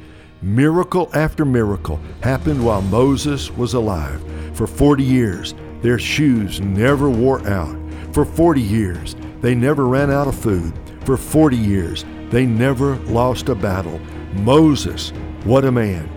Miracle 0.42 1.10
after 1.14 1.44
miracle 1.44 2.00
happened 2.22 2.64
while 2.64 2.82
Moses 2.82 3.52
was 3.52 3.74
alive. 3.74 4.24
For 4.54 4.68
40 4.68 5.04
years, 5.04 5.54
their 5.82 6.00
shoes 6.00 6.62
never 6.62 7.10
wore 7.10 7.46
out. 7.48 7.76
For 8.14 8.26
40 8.26 8.62
years, 8.62 9.16
they 9.42 9.56
never 9.56 9.88
ran 9.88 10.12
out 10.12 10.28
of 10.28 10.36
food. 10.36 10.74
For 11.06 11.18
40 11.18 11.58
years, 11.58 12.06
they 12.30 12.46
never 12.46 12.96
lost 13.06 13.50
a 13.50 13.56
battle. 13.56 14.00
Moses, 14.34 15.12
what 15.44 15.66
a 15.66 15.72
man. 15.72 16.10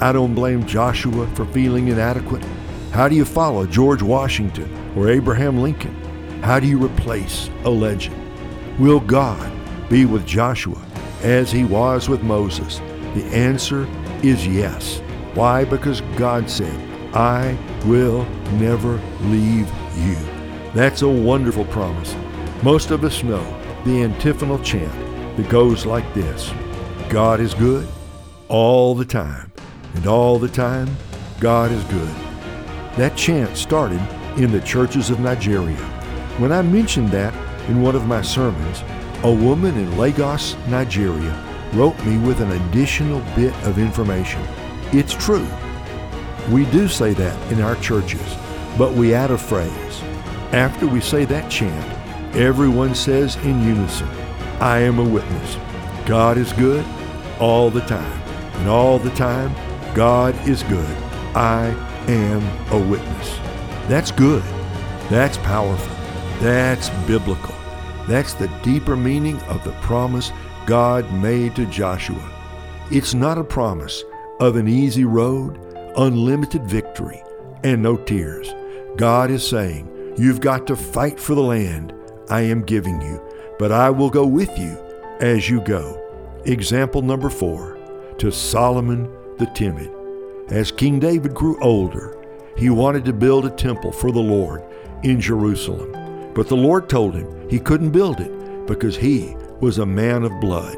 I 0.00 0.12
don't 0.12 0.34
blame 0.34 0.66
Joshua 0.66 1.26
for 1.34 1.44
feeling 1.46 1.88
inadequate. 1.88 2.44
How 2.92 3.08
do 3.08 3.16
you 3.16 3.24
follow 3.24 3.66
George 3.66 4.02
Washington 4.02 4.72
or 4.96 5.08
Abraham 5.08 5.60
Lincoln? 5.60 5.94
How 6.42 6.60
do 6.60 6.66
you 6.66 6.84
replace 6.84 7.50
a 7.64 7.70
legend? 7.70 8.16
Will 8.78 9.00
God 9.00 9.52
be 9.88 10.04
with 10.04 10.26
Joshua 10.26 10.78
as 11.22 11.50
he 11.50 11.64
was 11.64 12.08
with 12.08 12.22
Moses? 12.22 12.78
The 13.14 13.24
answer 13.32 13.86
is 14.22 14.46
yes. 14.46 15.00
Why? 15.34 15.64
Because 15.64 16.00
God 16.16 16.48
said, 16.48 16.76
I 17.14 17.56
will 17.84 18.24
never 18.58 19.00
leave 19.22 19.70
you. 19.96 20.16
That's 20.74 21.02
a 21.02 21.08
wonderful 21.08 21.64
promise. 21.66 22.14
Most 22.62 22.90
of 22.90 23.04
us 23.04 23.22
know 23.22 23.42
the 23.84 24.02
antiphonal 24.02 24.58
chant 24.60 24.92
that 25.36 25.48
goes 25.48 25.86
like 25.86 26.12
this 26.14 26.52
God 27.08 27.40
is 27.40 27.54
good 27.54 27.88
all 28.48 28.94
the 28.94 29.04
time, 29.04 29.52
and 29.94 30.06
all 30.06 30.38
the 30.38 30.48
time, 30.48 30.88
God 31.40 31.70
is 31.70 31.84
good. 31.84 32.14
That 32.96 33.16
chant 33.16 33.56
started 33.56 34.00
in 34.36 34.50
the 34.50 34.60
churches 34.60 35.10
of 35.10 35.20
Nigeria. 35.20 35.76
When 36.38 36.52
I 36.52 36.62
mentioned 36.62 37.10
that 37.10 37.34
in 37.68 37.82
one 37.82 37.94
of 37.94 38.06
my 38.06 38.22
sermons, 38.22 38.82
a 39.24 39.32
woman 39.32 39.76
in 39.76 39.98
Lagos, 39.98 40.56
Nigeria, 40.68 41.44
wrote 41.72 41.98
me 42.04 42.18
with 42.18 42.40
an 42.40 42.52
additional 42.52 43.20
bit 43.34 43.52
of 43.64 43.78
information. 43.78 44.40
It's 44.92 45.12
true. 45.12 45.46
We 46.50 46.66
do 46.66 46.86
say 46.86 47.14
that 47.14 47.52
in 47.52 47.60
our 47.60 47.74
churches, 47.76 48.36
but 48.78 48.92
we 48.92 49.14
add 49.14 49.32
a 49.32 49.38
phrase. 49.38 50.02
After 50.52 50.86
we 50.86 51.00
say 51.00 51.24
that 51.26 51.50
chant, 51.50 52.36
everyone 52.36 52.94
says 52.94 53.36
in 53.36 53.60
unison, 53.62 54.08
I 54.60 54.78
am 54.78 54.98
a 55.00 55.04
witness. 55.04 55.56
God 56.06 56.38
is 56.38 56.52
good 56.52 56.86
all 57.40 57.70
the 57.70 57.82
time. 57.82 58.22
And 58.58 58.68
all 58.68 58.98
the 58.98 59.10
time, 59.10 59.54
God 59.94 60.34
is 60.48 60.62
good. 60.64 60.96
I 61.34 61.66
am 62.08 62.42
a 62.72 62.88
witness. 62.88 63.36
That's 63.88 64.12
good. 64.12 64.42
That's 65.10 65.38
powerful. 65.38 65.96
That's 66.40 66.88
biblical. 67.06 67.54
That's 68.08 68.32
the 68.32 68.48
deeper 68.62 68.96
meaning 68.96 69.38
of 69.42 69.62
the 69.64 69.72
promise 69.82 70.32
God 70.64 71.12
made 71.12 71.54
to 71.56 71.66
Joshua. 71.66 72.32
It's 72.90 73.12
not 73.12 73.36
a 73.36 73.44
promise 73.44 74.02
of 74.40 74.56
an 74.56 74.66
easy 74.66 75.04
road, 75.04 75.58
unlimited 75.96 76.64
victory, 76.64 77.22
and 77.62 77.82
no 77.82 77.98
tears. 77.98 78.54
God 78.96 79.30
is 79.30 79.46
saying, 79.46 80.14
You've 80.16 80.40
got 80.40 80.66
to 80.68 80.76
fight 80.76 81.20
for 81.20 81.34
the 81.34 81.42
land 81.42 81.92
I 82.30 82.40
am 82.40 82.62
giving 82.62 83.00
you, 83.02 83.22
but 83.58 83.72
I 83.72 83.90
will 83.90 84.10
go 84.10 84.26
with 84.26 84.58
you 84.58 84.78
as 85.20 85.50
you 85.50 85.60
go. 85.60 86.02
Example 86.46 87.02
number 87.02 87.28
four 87.28 87.78
to 88.16 88.32
Solomon 88.32 89.12
the 89.36 89.46
timid. 89.54 89.90
As 90.48 90.72
King 90.72 90.98
David 90.98 91.34
grew 91.34 91.60
older, 91.60 92.16
he 92.56 92.70
wanted 92.70 93.04
to 93.04 93.12
build 93.12 93.44
a 93.44 93.50
temple 93.50 93.92
for 93.92 94.10
the 94.10 94.18
Lord 94.18 94.62
in 95.02 95.20
Jerusalem. 95.20 95.97
But 96.38 96.46
the 96.46 96.54
Lord 96.54 96.88
told 96.88 97.16
him 97.16 97.50
he 97.50 97.58
couldn't 97.58 97.90
build 97.90 98.20
it 98.20 98.30
because 98.68 98.96
he 98.96 99.34
was 99.58 99.78
a 99.78 99.84
man 99.84 100.22
of 100.22 100.40
blood. 100.40 100.76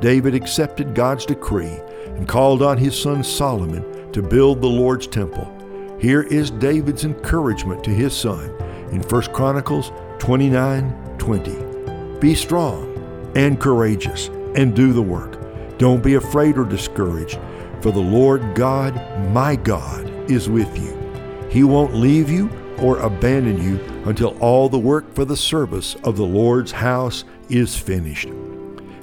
David 0.00 0.32
accepted 0.32 0.94
God's 0.94 1.26
decree 1.26 1.80
and 2.14 2.28
called 2.28 2.62
on 2.62 2.78
his 2.78 2.96
son 2.96 3.24
Solomon 3.24 4.12
to 4.12 4.22
build 4.22 4.62
the 4.62 4.68
Lord's 4.68 5.08
temple. 5.08 5.52
Here 6.00 6.22
is 6.22 6.52
David's 6.52 7.04
encouragement 7.04 7.82
to 7.82 7.90
his 7.90 8.16
son 8.16 8.48
in 8.92 9.02
1 9.02 9.32
Chronicles 9.32 9.90
29:20. 10.20 12.20
Be 12.20 12.36
strong 12.36 13.32
and 13.34 13.58
courageous 13.58 14.28
and 14.54 14.72
do 14.72 14.92
the 14.92 15.02
work. 15.02 15.36
Don't 15.78 16.00
be 16.00 16.14
afraid 16.14 16.56
or 16.56 16.64
discouraged, 16.64 17.40
for 17.80 17.90
the 17.90 17.98
Lord 17.98 18.54
God, 18.54 18.94
my 19.32 19.56
God, 19.56 20.08
is 20.30 20.48
with 20.48 20.78
you. 20.78 20.96
He 21.50 21.64
won't 21.64 21.96
leave 21.96 22.30
you 22.30 22.48
or 22.78 22.98
abandon 22.98 23.60
you 23.60 23.80
until 24.06 24.38
all 24.38 24.68
the 24.68 24.78
work 24.78 25.12
for 25.14 25.24
the 25.24 25.36
service 25.36 25.96
of 26.04 26.16
the 26.16 26.24
Lord's 26.24 26.70
house 26.70 27.24
is 27.48 27.76
finished. 27.76 28.28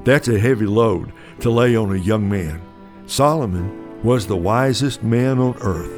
That's 0.05 0.29
a 0.29 0.39
heavy 0.39 0.65
load 0.65 1.11
to 1.41 1.49
lay 1.49 1.75
on 1.75 1.93
a 1.93 1.99
young 1.99 2.27
man. 2.29 2.61
Solomon 3.05 4.01
was 4.01 4.25
the 4.25 4.37
wisest 4.37 5.03
man 5.03 5.39
on 5.39 5.57
earth, 5.61 5.91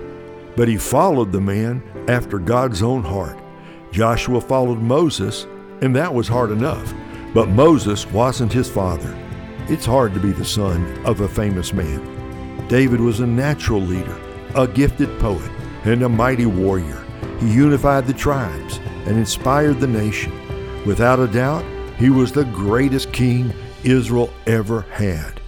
but 0.56 0.68
he 0.68 0.78
followed 0.78 1.32
the 1.32 1.42
man 1.42 1.84
after 2.08 2.40
God's 2.40 2.82
own 2.82 3.04
heart. 3.04 3.38
Joshua 3.92 4.42
followed 4.42 4.80
Moses, 4.80 5.46
and 5.82 5.96
that 5.96 6.14
was 6.14 6.28
hard 6.28 6.52
enough, 6.52 6.94
but 7.34 7.50
Moses 7.50 8.06
wasn't 8.08 8.52
his 8.52 8.70
father. 8.70 9.16
It's 9.68 9.86
hard 9.86 10.14
to 10.16 10.20
be 10.20 10.32
the 10.32 10.46
son 10.46 10.86
of 11.06 11.22
a 11.22 11.28
famous 11.28 11.74
man. 11.74 12.68
David 12.68 13.00
was 13.00 13.20
a 13.20 13.28
natural 13.28 13.82
leader, 13.82 14.20
a 14.56 14.68
gifted 14.68 15.20
poet, 15.20 15.52
and 15.84 16.04
a 16.04 16.10
mighty 16.10 16.46
warrior. 16.46 17.04
He 17.40 17.52
unified 17.52 18.08
the 18.08 18.14
tribes 18.14 18.80
and 19.06 19.18
inspired 19.18 19.80
the 19.80 19.88
nation. 19.88 20.32
Without 20.86 21.20
a 21.20 21.28
doubt, 21.28 21.66
he 21.98 22.10
was 22.10 22.32
the 22.32 22.46
greatest 22.46 23.12
king 23.14 23.54
Israel 23.84 24.34
ever 24.48 24.82
had. 24.92 25.42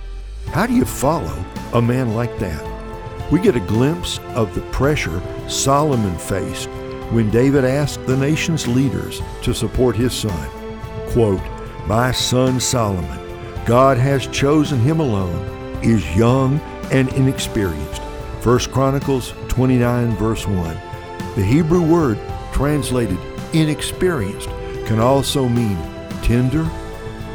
How 0.47 0.65
do 0.65 0.73
you 0.73 0.85
follow 0.85 1.43
a 1.73 1.81
man 1.81 2.13
like 2.15 2.37
that? 2.39 3.31
We 3.31 3.41
get 3.41 3.55
a 3.55 3.61
glimpse 3.61 4.19
of 4.35 4.55
the 4.55 4.61
pressure 4.71 5.21
Solomon 5.49 6.17
faced 6.17 6.69
when 7.11 7.29
David 7.29 7.65
asked 7.65 8.05
the 8.05 8.17
nation's 8.17 8.67
leaders 8.67 9.21
to 9.43 9.53
support 9.53 9.95
his 9.95 10.13
son. 10.13 10.49
Quote, 11.09 11.41
My 11.87 12.11
son 12.11 12.59
Solomon 12.59 13.27
God 13.65 13.97
has 13.97 14.27
chosen 14.27 14.79
him 14.79 15.01
alone, 15.01 15.45
is 15.83 16.15
young 16.15 16.59
and 16.89 17.11
inexperienced. 17.13 18.01
1 18.43 18.59
Chronicles 18.71 19.33
29, 19.49 20.15
verse 20.15 20.47
1. 20.47 20.55
The 21.35 21.43
Hebrew 21.43 21.81
word 21.81 22.17
translated 22.53 23.19
inexperienced 23.53 24.49
can 24.85 24.99
also 24.99 25.47
mean 25.47 25.77
tender 26.21 26.69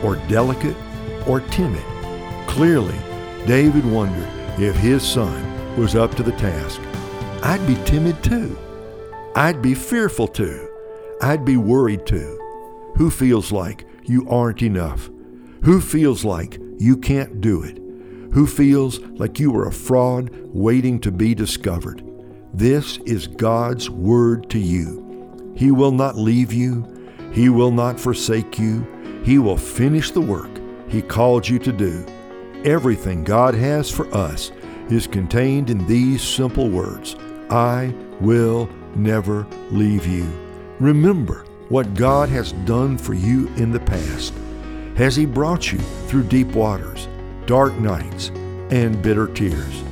or 0.03 0.17
delicate 0.29 0.77
or 1.27 1.41
timid. 1.41 1.85
Clearly, 2.47 2.99
David 3.47 3.85
wondered 3.85 4.29
if 4.59 4.77
his 4.77 5.03
son 5.03 5.77
was 5.77 5.95
up 5.95 6.15
to 6.17 6.23
the 6.23 6.33
task. 6.33 6.81
I'd 7.43 7.67
be 7.67 7.75
timid 7.85 8.23
too. 8.23 8.59
I'd 9.35 9.63
be 9.63 9.75
fearful 9.75 10.29
too. 10.29 10.69
I'd 11.21 11.45
be 11.45 11.57
worried 11.57 12.07
too. 12.07 12.39
Who 12.97 13.11
feels 13.11 13.53
like 13.53 13.87
you 14.05 14.29
aren't 14.29 14.63
enough? 14.63 15.11
Who 15.65 15.81
feels 15.81 16.25
like 16.25 16.59
you 16.79 16.97
can't 16.97 17.41
do 17.41 17.63
it? 17.63 17.79
Who 18.33 18.47
feels 18.47 18.99
like 18.99 19.39
you 19.39 19.57
are 19.57 19.69
a 19.69 19.73
fraud 19.73 20.31
waiting 20.47 20.99
to 21.01 21.13
be 21.13 21.35
discovered? 21.35 22.03
This 22.53 22.99
is 23.07 23.27
God's 23.27 23.89
word 23.89 24.51
to 24.51 24.59
you. 24.59 25.02
He 25.55 25.71
will 25.71 25.93
not 25.93 26.17
leave 26.17 26.53
you. 26.53 26.87
He 27.33 27.49
will 27.49 27.71
not 27.71 27.99
forsake 27.99 28.59
you. 28.59 28.87
He 29.25 29.39
will 29.39 29.57
finish 29.57 30.11
the 30.11 30.21
work 30.21 30.51
He 30.89 31.01
called 31.03 31.49
you 31.49 31.59
to 31.61 31.73
do. 31.73 32.05
Everything 32.65 33.25
God 33.25 33.55
has 33.55 33.91
for 33.91 34.13
us 34.15 34.53
is 34.91 35.07
contained 35.07 35.71
in 35.71 35.87
these 35.87 36.23
simple 36.23 36.69
words 36.69 37.17
I 37.51 37.95
will 38.21 38.69
never 38.95 39.47
leave 39.71 40.07
you. 40.07 40.31
Remember 40.79 41.45
what 41.69 41.95
God 41.95 42.29
has 42.29 42.53
done 42.53 42.99
for 42.99 43.15
you 43.15 43.49
in 43.57 43.71
the 43.71 43.81
past. 43.81 44.35
Has 44.97 45.17
He 45.17 45.27
brought 45.27 45.73
you 45.73 45.79
through 46.09 46.25
deep 46.25 46.49
waters, 46.49 47.09
dark 47.47 47.75
nights, 47.75 48.29
and 48.71 49.01
bitter 49.03 49.27
tears? 49.27 49.83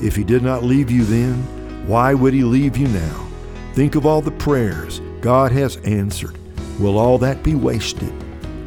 If 0.00 0.14
He 0.16 0.24
did 0.24 0.42
not 0.42 0.62
leave 0.62 0.90
you 0.90 1.04
then, 1.04 1.86
why 1.86 2.14
would 2.14 2.34
He 2.34 2.44
leave 2.44 2.76
you 2.76 2.88
now? 2.88 3.26
Think 3.74 3.96
of 3.96 4.06
all 4.06 4.22
the 4.22 4.30
prayers 4.30 5.00
God 5.24 5.52
has 5.52 5.78
answered. 5.84 6.36
Will 6.78 6.98
all 6.98 7.16
that 7.16 7.42
be 7.42 7.54
wasted? 7.54 8.12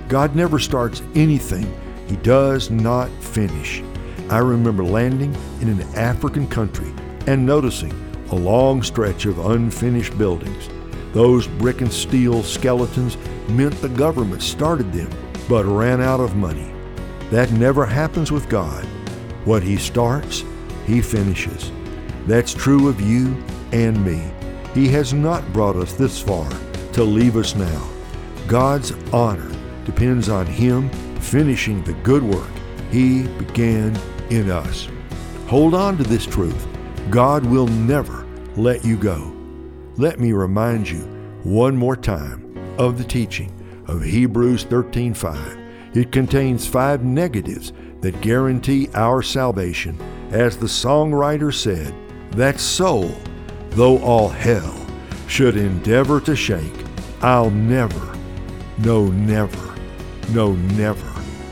God 0.10 0.36
never 0.36 0.58
starts 0.58 1.04
anything 1.14 1.72
He 2.08 2.16
does 2.16 2.72
not 2.72 3.12
finish. 3.22 3.84
I 4.28 4.40
remember 4.40 4.84
landing 4.84 5.36
in 5.62 5.70
an 5.70 5.82
African 5.96 6.48
country 6.48 6.92
and 7.28 7.46
noticing 7.46 7.94
a 8.32 8.36
long 8.36 8.82
stretch 8.82 9.28
of 9.28 9.38
unfinished 9.38 10.18
buildings. 10.18 10.68
Those 11.14 11.46
brick 11.46 11.82
and 11.82 11.94
steel 11.94 12.42
skeletons 12.42 13.18
meant 13.48 13.80
the 13.80 13.90
government 13.90 14.42
started 14.42 14.92
them 14.92 15.12
but 15.48 15.64
ran 15.64 16.02
out 16.02 16.20
of 16.20 16.36
money. 16.36 16.74
That 17.30 17.52
never 17.52 17.86
happens 17.86 18.32
with 18.32 18.50
God. 18.50 18.84
What 19.46 19.62
He 19.62 19.78
starts, 19.78 20.44
He 20.88 21.02
finishes. 21.02 21.72
That's 22.26 22.56
true 22.56 22.88
of 22.88 23.00
you 23.00 23.38
and 23.72 24.04
me. 24.04 24.32
He 24.78 24.88
has 24.90 25.12
not 25.12 25.52
brought 25.54 25.76
us 25.76 25.94
this 25.94 26.22
far 26.22 26.48
to 26.94 27.04
leave 27.04 27.36
us 27.36 27.56
now. 27.56 27.90
God's 28.46 28.92
honor 29.12 29.52
depends 29.86 30.30
on 30.30 30.46
Him 30.46 30.92
finishing 31.20 31.82
the 31.82 31.94
good 32.04 32.22
work 32.22 32.52
He 32.92 33.24
began 33.24 34.00
in 34.30 34.52
us. 34.52 34.88
Hold 35.48 35.74
on 35.74 35.98
to 35.98 36.04
this 36.04 36.28
truth. 36.28 36.68
God 37.10 37.44
will 37.44 37.66
never 37.66 38.28
let 38.56 38.86
you 38.86 38.98
go. 38.98 39.36
Let 39.96 40.20
me 40.20 40.32
remind 40.32 40.88
you 40.88 41.00
one 41.42 41.76
more 41.76 41.98
time 41.98 42.56
of 42.78 43.00
the 43.00 43.04
teaching 43.04 43.52
of 43.88 44.04
Hebrews 44.04 44.66
13:5. 44.66 45.58
It 45.96 46.12
contains 46.12 46.68
five 46.68 47.04
negatives 47.04 47.74
that 48.02 48.22
guarantee 48.22 48.90
our 48.94 49.24
salvation. 49.24 49.98
As 50.30 50.56
the 50.56 50.68
songwriter 50.68 51.52
said, 51.52 51.96
that 52.34 52.60
soul, 52.60 53.10
though 53.78 54.00
all 54.00 54.28
hell 54.28 54.76
should 55.28 55.56
endeavor 55.56 56.20
to 56.20 56.36
shake, 56.36 56.74
I'll 57.22 57.52
never, 57.52 58.18
no 58.80 59.06
never, 59.06 59.76
no 60.32 60.54
never 60.54 61.08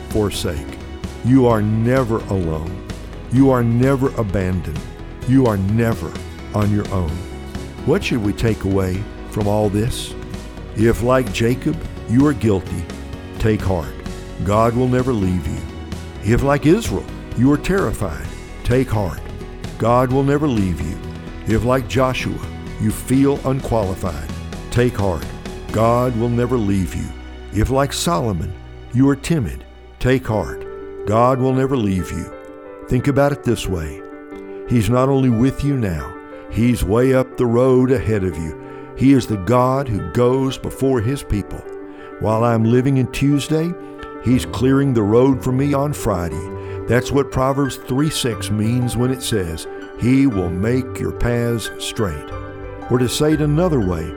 forsake. 0.09 0.79
You 1.23 1.45
are 1.45 1.61
never 1.61 2.17
alone. 2.17 2.83
You 3.31 3.51
are 3.51 3.63
never 3.63 4.09
abandoned. 4.19 4.79
You 5.27 5.45
are 5.45 5.57
never 5.57 6.11
on 6.55 6.73
your 6.73 6.89
own. 6.91 7.11
What 7.85 8.03
should 8.03 8.23
we 8.23 8.33
take 8.33 8.63
away 8.63 9.03
from 9.29 9.47
all 9.47 9.69
this? 9.69 10.15
If, 10.75 11.03
like 11.03 11.31
Jacob, 11.31 11.77
you 12.09 12.25
are 12.25 12.33
guilty, 12.33 12.83
take 13.37 13.61
heart. 13.61 13.93
God 14.43 14.75
will 14.75 14.87
never 14.87 15.13
leave 15.13 15.45
you. 15.45 15.61
If, 16.23 16.41
like 16.41 16.65
Israel, 16.65 17.05
you 17.37 17.51
are 17.51 17.57
terrified, 17.57 18.25
take 18.63 18.89
heart. 18.89 19.21
God 19.77 20.11
will 20.11 20.23
never 20.23 20.47
leave 20.47 20.81
you. 20.81 21.04
If, 21.47 21.63
like 21.63 21.87
Joshua, 21.87 22.39
you 22.81 22.91
feel 22.91 23.39
unqualified, 23.47 24.29
take 24.71 24.95
heart. 24.95 25.25
God 25.71 26.15
will 26.17 26.29
never 26.29 26.57
leave 26.57 26.95
you. 26.95 27.07
If, 27.53 27.69
like 27.69 27.93
Solomon, 27.93 28.53
you 28.93 29.07
are 29.09 29.15
timid, 29.15 29.63
take 29.99 30.25
heart. 30.25 30.65
God 31.05 31.39
will 31.39 31.53
never 31.53 31.77
leave 31.77 32.09
you. 32.11 32.33
Think 32.87 33.07
about 33.07 33.31
it 33.31 33.43
this 33.43 33.67
way 33.67 34.01
He's 34.67 34.89
not 34.89 35.09
only 35.09 35.29
with 35.29 35.63
you 35.63 35.77
now, 35.77 36.11
He's 36.51 36.83
way 36.83 37.13
up 37.13 37.37
the 37.37 37.45
road 37.45 37.91
ahead 37.91 38.23
of 38.23 38.35
you. 38.37 38.93
He 38.97 39.13
is 39.13 39.27
the 39.27 39.37
God 39.37 39.87
who 39.87 40.11
goes 40.13 40.57
before 40.57 41.01
His 41.01 41.23
people. 41.23 41.59
While 42.21 42.43
I'm 42.43 42.63
living 42.63 42.97
in 42.97 43.11
Tuesday, 43.11 43.71
He's 44.23 44.45
clearing 44.47 44.93
the 44.93 45.03
road 45.03 45.43
for 45.43 45.51
me 45.51 45.75
on 45.75 45.93
Friday. 45.93 46.85
That's 46.87 47.11
what 47.11 47.31
Proverbs 47.31 47.77
3 47.77 48.09
6 48.09 48.49
means 48.49 48.97
when 48.97 49.11
it 49.11 49.21
says, 49.21 49.67
He 49.99 50.27
will 50.27 50.49
make 50.49 50.99
your 50.99 51.11
paths 51.11 51.71
straight. 51.79 52.29
Or 52.91 52.97
to 52.97 53.09
say 53.09 53.33
it 53.33 53.41
another 53.41 53.79
way, 53.79 54.13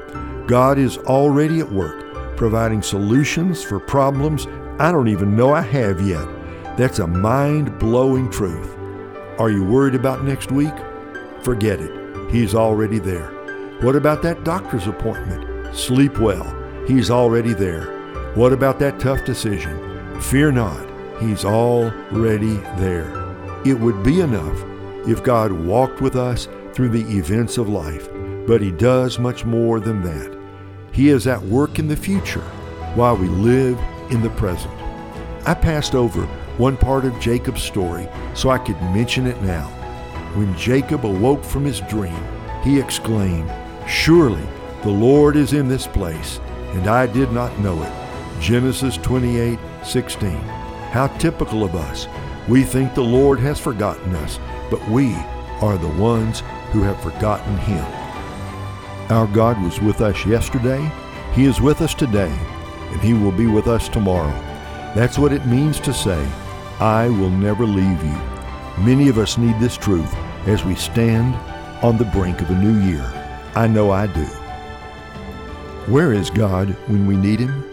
God 0.46 0.78
is 0.78 0.98
already 0.98 1.60
at 1.60 1.70
work, 1.70 2.36
providing 2.36 2.82
solutions 2.82 3.62
for 3.62 3.78
problems 3.78 4.46
I 4.80 4.92
don't 4.92 5.08
even 5.08 5.36
know 5.36 5.52
I 5.52 5.62
have 5.62 6.00
yet. 6.00 6.26
That's 6.76 7.00
a 7.00 7.06
mind 7.06 7.78
blowing 7.80 8.30
truth. 8.30 8.76
Are 9.38 9.50
you 9.50 9.64
worried 9.64 9.96
about 9.96 10.24
next 10.24 10.52
week? 10.52 10.74
Forget 11.42 11.80
it. 11.80 12.30
He's 12.30 12.54
already 12.54 13.00
there. 13.00 13.30
What 13.80 13.96
about 13.96 14.22
that 14.22 14.44
doctor's 14.44 14.86
appointment? 14.86 15.74
Sleep 15.74 16.18
well. 16.18 16.54
He's 16.86 17.10
already 17.10 17.54
there. 17.54 17.86
What 18.34 18.52
about 18.52 18.78
that 18.78 19.00
tough 19.00 19.24
decision? 19.24 20.20
Fear 20.20 20.52
not. 20.52 20.86
He's 21.20 21.44
already 21.44 22.54
there. 22.78 23.10
It 23.64 23.78
would 23.78 24.04
be 24.04 24.20
enough 24.20 24.67
if 25.08 25.24
God 25.24 25.50
walked 25.50 26.00
with 26.00 26.16
us 26.16 26.48
through 26.72 26.90
the 26.90 27.16
events 27.16 27.56
of 27.58 27.68
life, 27.68 28.08
but 28.46 28.60
He 28.60 28.70
does 28.70 29.18
much 29.18 29.44
more 29.44 29.80
than 29.80 30.02
that. 30.02 30.38
He 30.92 31.08
is 31.08 31.26
at 31.26 31.42
work 31.42 31.78
in 31.78 31.88
the 31.88 31.96
future 31.96 32.44
while 32.94 33.16
we 33.16 33.28
live 33.28 33.78
in 34.10 34.20
the 34.20 34.30
present. 34.30 34.74
I 35.46 35.54
passed 35.54 35.94
over 35.94 36.22
one 36.58 36.76
part 36.76 37.04
of 37.04 37.18
Jacob's 37.20 37.62
story 37.62 38.08
so 38.34 38.50
I 38.50 38.58
could 38.58 38.80
mention 38.82 39.26
it 39.26 39.40
now. 39.42 39.66
When 40.34 40.56
Jacob 40.58 41.06
awoke 41.06 41.44
from 41.44 41.64
his 41.64 41.80
dream, 41.82 42.22
he 42.62 42.78
exclaimed, 42.78 43.50
Surely 43.88 44.46
the 44.82 44.90
Lord 44.90 45.36
is 45.36 45.52
in 45.54 45.68
this 45.68 45.86
place, 45.86 46.38
and 46.72 46.86
I 46.86 47.06
did 47.06 47.32
not 47.32 47.58
know 47.60 47.82
it. 47.82 47.92
Genesis 48.40 48.96
28 48.98 49.58
16. 49.84 50.30
How 50.90 51.06
typical 51.18 51.64
of 51.64 51.74
us. 51.74 52.06
We 52.46 52.62
think 52.62 52.94
the 52.94 53.02
Lord 53.02 53.38
has 53.40 53.58
forgotten 53.58 54.14
us, 54.16 54.38
but 54.70 54.86
we 54.88 55.14
are 55.60 55.78
the 55.78 55.88
ones 56.00 56.40
who 56.72 56.82
have 56.82 57.00
forgotten 57.02 57.56
Him. 57.58 57.84
Our 59.10 59.26
God 59.26 59.62
was 59.62 59.80
with 59.80 60.00
us 60.00 60.26
yesterday, 60.26 60.90
He 61.32 61.44
is 61.44 61.60
with 61.60 61.80
us 61.80 61.94
today, 61.94 62.32
and 62.92 63.00
He 63.00 63.14
will 63.14 63.32
be 63.32 63.46
with 63.46 63.66
us 63.66 63.88
tomorrow. 63.88 64.32
That's 64.94 65.18
what 65.18 65.32
it 65.32 65.46
means 65.46 65.80
to 65.80 65.92
say, 65.92 66.26
I 66.80 67.08
will 67.08 67.30
never 67.30 67.64
leave 67.64 68.04
you. 68.04 68.84
Many 68.84 69.08
of 69.08 69.18
us 69.18 69.38
need 69.38 69.58
this 69.58 69.76
truth 69.76 70.14
as 70.46 70.64
we 70.64 70.74
stand 70.74 71.34
on 71.82 71.96
the 71.96 72.04
brink 72.06 72.40
of 72.40 72.50
a 72.50 72.54
new 72.54 72.80
year. 72.88 73.04
I 73.54 73.66
know 73.66 73.90
I 73.90 74.06
do. 74.06 74.24
Where 75.92 76.12
is 76.12 76.30
God 76.30 76.68
when 76.88 77.06
we 77.06 77.16
need 77.16 77.40
Him? 77.40 77.64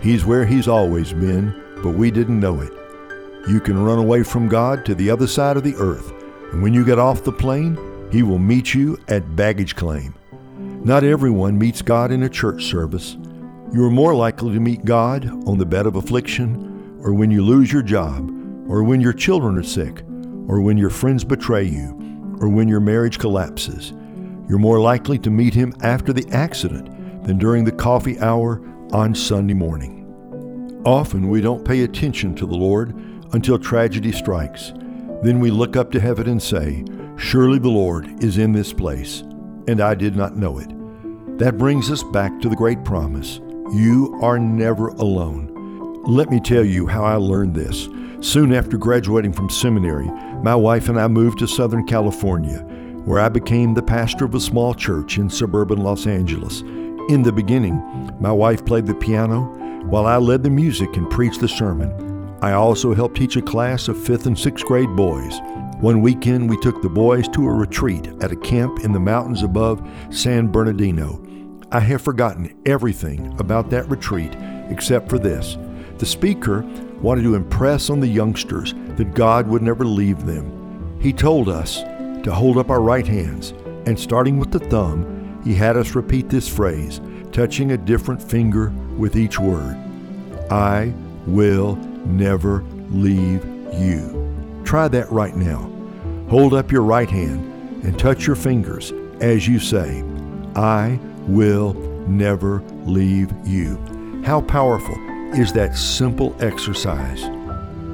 He's 0.00 0.24
where 0.24 0.46
He's 0.46 0.68
always 0.68 1.12
been, 1.12 1.54
but 1.82 1.90
we 1.90 2.10
didn't 2.10 2.40
know 2.40 2.60
it. 2.60 2.72
You 3.48 3.60
can 3.60 3.82
run 3.82 3.98
away 3.98 4.22
from 4.22 4.48
God 4.48 4.84
to 4.86 4.94
the 4.94 5.10
other 5.10 5.26
side 5.26 5.56
of 5.56 5.62
the 5.62 5.76
earth, 5.76 6.12
and 6.52 6.62
when 6.62 6.74
you 6.74 6.84
get 6.84 6.98
off 6.98 7.24
the 7.24 7.32
plane, 7.32 7.78
He 8.10 8.22
will 8.22 8.38
meet 8.38 8.74
you 8.74 8.98
at 9.08 9.36
baggage 9.36 9.76
claim. 9.76 10.14
Not 10.84 11.04
everyone 11.04 11.58
meets 11.58 11.82
God 11.82 12.10
in 12.10 12.22
a 12.22 12.28
church 12.28 12.64
service. 12.64 13.16
You 13.72 13.84
are 13.84 13.90
more 13.90 14.14
likely 14.14 14.52
to 14.54 14.60
meet 14.60 14.84
God 14.84 15.26
on 15.46 15.58
the 15.58 15.66
bed 15.66 15.86
of 15.86 15.96
affliction, 15.96 16.98
or 17.04 17.12
when 17.12 17.30
you 17.30 17.44
lose 17.44 17.72
your 17.72 17.82
job, 17.82 18.30
or 18.68 18.82
when 18.82 19.00
your 19.00 19.12
children 19.12 19.56
are 19.58 19.62
sick, 19.62 20.02
or 20.48 20.60
when 20.60 20.76
your 20.76 20.90
friends 20.90 21.22
betray 21.22 21.64
you, 21.64 21.96
or 22.40 22.48
when 22.48 22.66
your 22.66 22.80
marriage 22.80 23.18
collapses. 23.18 23.92
You're 24.48 24.58
more 24.58 24.80
likely 24.80 25.18
to 25.20 25.30
meet 25.30 25.54
him 25.54 25.72
after 25.82 26.12
the 26.12 26.28
accident 26.32 27.24
than 27.24 27.38
during 27.38 27.64
the 27.64 27.72
coffee 27.72 28.18
hour 28.18 28.60
on 28.92 29.14
Sunday 29.14 29.54
morning. 29.54 30.82
Often 30.84 31.28
we 31.28 31.40
don't 31.40 31.64
pay 31.64 31.82
attention 31.82 32.34
to 32.34 32.46
the 32.46 32.56
Lord 32.56 32.94
until 33.32 33.58
tragedy 33.58 34.10
strikes. 34.10 34.72
Then 35.22 35.38
we 35.40 35.50
look 35.50 35.76
up 35.76 35.90
to 35.92 36.00
heaven 36.00 36.28
and 36.28 36.42
say, 36.42 36.84
Surely 37.16 37.58
the 37.58 37.68
Lord 37.68 38.24
is 38.24 38.38
in 38.38 38.52
this 38.52 38.72
place, 38.72 39.20
and 39.68 39.80
I 39.80 39.94
did 39.94 40.16
not 40.16 40.36
know 40.36 40.58
it. 40.58 40.70
That 41.38 41.58
brings 41.58 41.90
us 41.90 42.02
back 42.02 42.40
to 42.40 42.48
the 42.48 42.56
great 42.56 42.84
promise 42.84 43.40
you 43.72 44.18
are 44.20 44.38
never 44.38 44.88
alone. 44.88 46.02
Let 46.04 46.28
me 46.30 46.40
tell 46.40 46.64
you 46.64 46.86
how 46.86 47.04
I 47.04 47.14
learned 47.14 47.54
this. 47.54 47.88
Soon 48.20 48.52
after 48.52 48.76
graduating 48.76 49.32
from 49.32 49.48
seminary, 49.48 50.06
my 50.42 50.56
wife 50.56 50.88
and 50.88 50.98
I 50.98 51.06
moved 51.06 51.38
to 51.38 51.46
Southern 51.46 51.86
California, 51.86 52.58
where 53.04 53.20
I 53.20 53.28
became 53.28 53.74
the 53.74 53.82
pastor 53.82 54.24
of 54.24 54.34
a 54.34 54.40
small 54.40 54.74
church 54.74 55.18
in 55.18 55.30
suburban 55.30 55.78
Los 55.78 56.06
Angeles. 56.06 56.62
In 57.10 57.22
the 57.22 57.32
beginning, 57.32 57.76
my 58.18 58.32
wife 58.32 58.64
played 58.64 58.86
the 58.86 58.94
piano 58.94 59.44
while 59.84 60.06
I 60.06 60.16
led 60.16 60.42
the 60.42 60.50
music 60.50 60.96
and 60.96 61.08
preached 61.08 61.40
the 61.40 61.48
sermon. 61.48 62.09
I 62.42 62.52
also 62.52 62.94
helped 62.94 63.16
teach 63.16 63.36
a 63.36 63.42
class 63.42 63.88
of 63.88 64.02
fifth 64.02 64.26
and 64.26 64.38
sixth 64.38 64.64
grade 64.64 64.94
boys. 64.96 65.38
One 65.80 66.00
weekend, 66.00 66.48
we 66.48 66.58
took 66.60 66.80
the 66.80 66.88
boys 66.88 67.28
to 67.28 67.46
a 67.46 67.52
retreat 67.52 68.06
at 68.22 68.32
a 68.32 68.36
camp 68.36 68.80
in 68.80 68.92
the 68.92 69.00
mountains 69.00 69.42
above 69.42 69.86
San 70.10 70.48
Bernardino. 70.48 71.22
I 71.70 71.80
have 71.80 72.02
forgotten 72.02 72.58
everything 72.64 73.38
about 73.38 73.68
that 73.70 73.88
retreat 73.88 74.34
except 74.70 75.08
for 75.10 75.18
this. 75.18 75.58
The 75.98 76.06
speaker 76.06 76.62
wanted 77.00 77.22
to 77.22 77.34
impress 77.34 77.90
on 77.90 78.00
the 78.00 78.08
youngsters 78.08 78.74
that 78.96 79.14
God 79.14 79.46
would 79.46 79.62
never 79.62 79.84
leave 79.84 80.24
them. 80.24 80.98
He 81.00 81.12
told 81.12 81.48
us 81.48 81.82
to 82.22 82.32
hold 82.32 82.56
up 82.56 82.70
our 82.70 82.80
right 82.80 83.06
hands 83.06 83.52
and, 83.86 83.98
starting 83.98 84.38
with 84.38 84.50
the 84.50 84.58
thumb, 84.58 85.40
he 85.44 85.54
had 85.54 85.76
us 85.76 85.94
repeat 85.94 86.28
this 86.28 86.48
phrase, 86.48 87.00
touching 87.32 87.72
a 87.72 87.78
different 87.78 88.22
finger 88.22 88.72
with 88.96 89.16
each 89.16 89.38
word 89.38 89.76
I 90.50 90.92
will 91.26 91.78
never 92.06 92.62
leave 92.90 93.44
you. 93.74 94.62
Try 94.64 94.88
that 94.88 95.10
right 95.10 95.36
now. 95.36 95.70
Hold 96.28 96.54
up 96.54 96.70
your 96.70 96.82
right 96.82 97.10
hand 97.10 97.84
and 97.84 97.98
touch 97.98 98.26
your 98.26 98.36
fingers 98.36 98.92
as 99.20 99.46
you 99.46 99.58
say, 99.58 100.02
I 100.56 100.98
will 101.26 101.74
never 102.08 102.62
leave 102.84 103.32
you. 103.44 103.76
How 104.24 104.40
powerful 104.40 104.96
is 105.34 105.52
that 105.52 105.76
simple 105.76 106.34
exercise? 106.40 107.22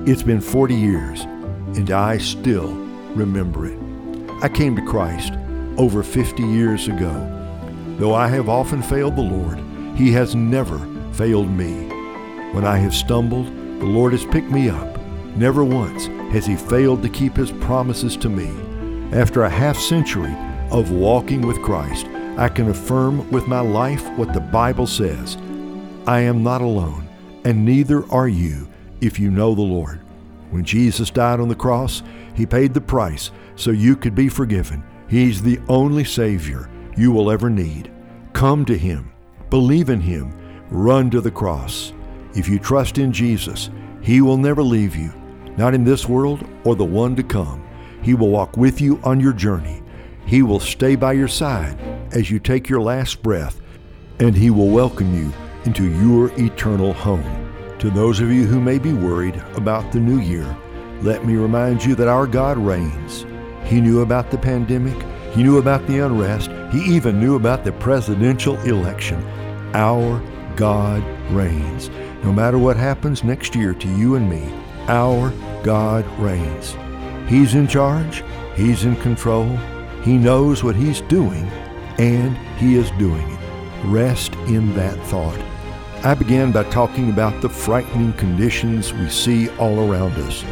It's 0.08 0.22
been 0.22 0.40
40 0.40 0.74
years, 0.74 1.22
and 1.76 1.90
I 1.90 2.18
still 2.18 2.72
remember 3.14 3.66
it. 3.66 3.78
I 4.42 4.48
came 4.48 4.76
to 4.76 4.84
Christ 4.86 5.32
over 5.78 6.02
50 6.02 6.42
years 6.42 6.88
ago. 6.88 7.32
Though 7.98 8.14
I 8.14 8.28
have 8.28 8.48
often 8.48 8.82
failed 8.82 9.16
the 9.16 9.22
Lord, 9.22 9.58
He 9.96 10.12
has 10.12 10.34
never 10.34 10.78
failed 11.12 11.50
me. 11.50 11.88
When 12.52 12.64
I 12.64 12.76
have 12.76 12.94
stumbled, 12.94 13.50
the 13.78 13.86
Lord 13.86 14.12
has 14.12 14.24
picked 14.24 14.50
me 14.50 14.68
up. 14.68 14.98
Never 15.36 15.64
once 15.64 16.06
has 16.32 16.46
He 16.46 16.56
failed 16.56 17.02
to 17.02 17.08
keep 17.08 17.36
His 17.36 17.52
promises 17.52 18.16
to 18.18 18.28
me. 18.28 18.48
After 19.12 19.42
a 19.42 19.50
half 19.50 19.78
century 19.78 20.34
of 20.70 20.90
walking 20.90 21.42
with 21.42 21.62
Christ, 21.62 22.06
I 22.38 22.48
can 22.48 22.68
affirm 22.68 23.30
with 23.30 23.46
my 23.46 23.60
life 23.60 24.06
what 24.18 24.32
the 24.32 24.40
Bible 24.40 24.86
says 24.86 25.36
I 26.06 26.20
am 26.20 26.42
not 26.42 26.62
alone, 26.62 27.08
and 27.44 27.64
neither 27.64 28.10
are 28.12 28.28
you 28.28 28.68
if 29.00 29.18
you 29.18 29.30
know 29.30 29.54
the 29.54 29.62
Lord. 29.62 30.00
When 30.50 30.64
Jesus 30.64 31.10
died 31.10 31.40
on 31.40 31.48
the 31.48 31.54
cross, 31.54 32.02
He 32.34 32.46
paid 32.46 32.74
the 32.74 32.80
price 32.80 33.30
so 33.56 33.70
you 33.70 33.96
could 33.96 34.14
be 34.14 34.28
forgiven. 34.28 34.84
He's 35.08 35.42
the 35.42 35.60
only 35.68 36.04
Savior 36.04 36.68
you 36.96 37.12
will 37.12 37.30
ever 37.30 37.50
need. 37.50 37.90
Come 38.32 38.64
to 38.66 38.76
Him, 38.76 39.12
believe 39.50 39.90
in 39.90 40.00
Him, 40.00 40.32
run 40.70 41.10
to 41.10 41.20
the 41.20 41.30
cross. 41.30 41.92
If 42.37 42.51
you 42.51 42.59
trust 42.59 42.99
in 42.99 43.12
Jesus, 43.12 43.70
He 44.03 44.20
will 44.20 44.37
never 44.37 44.62
leave 44.62 44.94
you, 44.94 45.11
not 45.57 45.72
in 45.72 45.85
this 45.85 46.07
world 46.07 46.46
or 46.64 46.77
the 46.77 46.85
one 46.85 47.16
to 47.16 47.22
come. 47.22 47.66
He 48.03 48.12
will 48.12 48.29
walk 48.29 48.59
with 48.59 48.79
you 48.79 49.01
on 49.05 49.20
your 49.20 49.33
journey. 49.33 49.83
He 50.27 50.42
will 50.42 50.61
stay 50.61 50.96
by 50.96 51.14
your 51.14 51.29
side 51.29 51.79
as 52.12 52.31
you 52.31 52.38
take 52.38 52.68
your 52.68 52.83
last 52.83 53.22
breath, 53.22 53.59
and 54.20 54.37
He 54.37 54.51
will 54.51 54.68
welcome 54.68 55.14
you 55.14 55.33
into 55.64 55.90
your 56.05 56.31
eternal 56.38 56.92
home. 56.92 57.51
To 57.79 57.88
those 57.88 58.20
of 58.20 58.31
you 58.31 58.44
who 58.44 58.61
may 58.61 58.79
be 58.79 58.92
worried 58.92 59.42
about 59.55 59.90
the 59.90 60.01
new 60.01 60.20
year, 60.20 60.55
let 61.01 61.25
me 61.25 61.37
remind 61.37 61.83
you 61.83 61.94
that 61.94 62.09
our 62.09 62.27
God 62.27 62.59
reigns. 62.59 63.25
He 63.64 63.81
knew 63.81 64.03
about 64.03 64.31
the 64.31 64.37
pandemic, 64.37 65.03
He 65.33 65.42
knew 65.42 65.57
about 65.57 65.87
the 65.87 66.01
unrest, 66.01 66.51
He 66.70 66.94
even 66.94 67.18
knew 67.18 67.37
about 67.37 67.64
the 67.64 67.72
presidential 67.72 68.61
election. 68.61 69.25
Our 69.72 70.22
God 70.55 71.03
reigns. 71.31 71.90
No 72.26 72.32
matter 72.32 72.58
what 72.58 72.76
happens 72.76 73.22
next 73.22 73.54
year 73.54 73.72
to 73.72 73.88
you 73.96 74.16
and 74.16 74.28
me, 74.28 74.52
our 74.88 75.30
God 75.62 76.04
reigns. 76.18 76.74
He's 77.28 77.54
in 77.54 77.68
charge, 77.68 78.24
He's 78.56 78.84
in 78.84 78.96
control, 78.96 79.46
he 80.02 80.18
knows 80.18 80.64
what 80.64 80.74
He's 80.74 81.02
doing, 81.02 81.44
and 81.98 82.36
He 82.58 82.74
is 82.74 82.90
doing 82.98 83.30
it. 83.30 83.38
Rest 83.84 84.34
in 84.48 84.74
that 84.74 84.98
thought. 85.06 85.38
I 86.04 86.14
began 86.14 86.50
by 86.50 86.64
talking 86.64 87.10
about 87.10 87.40
the 87.42 87.48
frightening 87.48 88.12
conditions 88.14 88.92
we 88.92 89.08
see 89.08 89.48
all 89.50 89.88
around 89.88 90.14
us. 90.14 90.44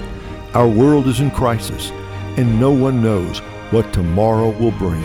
Our 0.54 0.68
world 0.68 1.08
is 1.08 1.18
in 1.18 1.32
crisis, 1.32 1.90
and 2.36 2.60
no 2.60 2.70
one 2.70 3.02
knows 3.02 3.40
what 3.72 3.92
tomorrow 3.92 4.50
will 4.60 4.78
bring. 4.78 5.02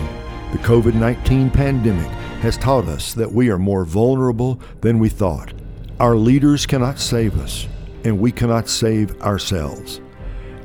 The 0.52 0.58
COVID 0.58 0.94
19 0.94 1.50
pandemic 1.50 2.10
has 2.42 2.56
taught 2.56 2.86
us 2.86 3.12
that 3.14 3.32
we 3.32 3.50
are 3.50 3.58
more 3.58 3.84
vulnerable 3.84 4.60
than 4.82 5.00
we 5.00 5.08
thought. 5.08 5.52
Our 6.00 6.16
leaders 6.16 6.64
cannot 6.64 6.98
save 6.98 7.38
us, 7.38 7.68
and 8.04 8.18
we 8.18 8.32
cannot 8.32 8.70
save 8.70 9.20
ourselves. 9.20 10.00